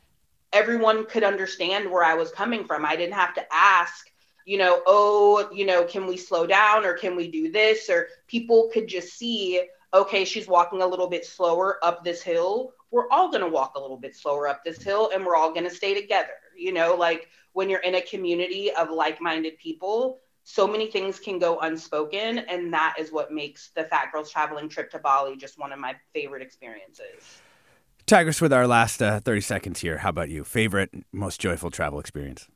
[0.52, 2.84] everyone could understand where I was coming from.
[2.84, 4.10] I didn't have to ask,
[4.44, 7.88] you know, oh, you know, can we slow down or can we do this?
[7.88, 9.62] Or people could just see,
[9.94, 12.72] okay, she's walking a little bit slower up this hill.
[12.90, 15.52] We're all going to walk a little bit slower up this hill and we're all
[15.52, 16.30] going to stay together.
[16.56, 21.20] You know, like when you're in a community of like minded people, so many things
[21.20, 22.38] can go unspoken.
[22.38, 25.78] And that is what makes the Fat Girls Traveling trip to Bali just one of
[25.78, 27.40] my favorite experiences.
[28.10, 30.42] Tigress, with our last uh, 30 seconds here, how about you?
[30.42, 32.48] Favorite, most joyful travel experience?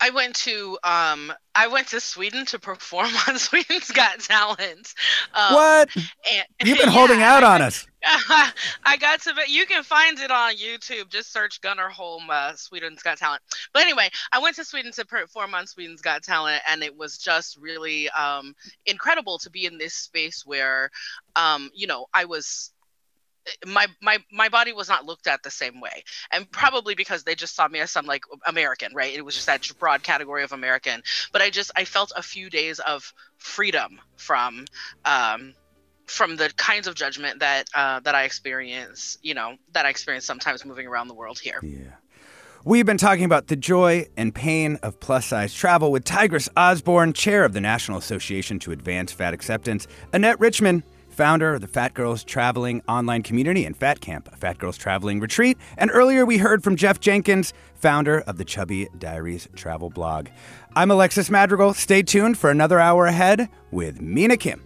[0.00, 4.94] I went to um I went to Sweden to perform on Sweden's Got Talent.
[5.34, 5.88] Um, what?
[5.96, 7.86] And, You've been yeah, holding out on us.
[8.04, 11.08] I got to, but you can find it on YouTube.
[11.08, 13.42] Just search Gunnar Holm, uh, Sweden's Got Talent.
[13.72, 17.18] But anyway, I went to Sweden to perform on Sweden's Got Talent, and it was
[17.18, 20.90] just really um, incredible to be in this space where,
[21.34, 22.70] um, you know, I was
[23.66, 26.04] my my my body was not looked at the same way.
[26.32, 29.14] And probably because they just saw me as some like american right?
[29.14, 31.02] It was just that broad category of american.
[31.32, 34.66] But i just i felt a few days of freedom from
[35.04, 35.54] um
[36.06, 40.24] from the kinds of judgment that uh, that I experience, you know, that I experience
[40.24, 41.58] sometimes moving around the world here.
[41.62, 41.96] Yeah.
[42.64, 47.12] We've been talking about the joy and pain of plus size travel with Tigress Osborne,
[47.12, 50.82] chair of the National Association to Advance Fat Acceptance, Annette Richmond,
[51.16, 55.18] founder of the Fat Girls Traveling online community and Fat Camp, a Fat Girls Traveling
[55.18, 55.56] retreat.
[55.78, 60.28] And earlier we heard from Jeff Jenkins, founder of the Chubby Diaries travel blog.
[60.74, 61.72] I'm Alexis Madrigal.
[61.72, 64.65] Stay tuned for another hour ahead with Mina Kim.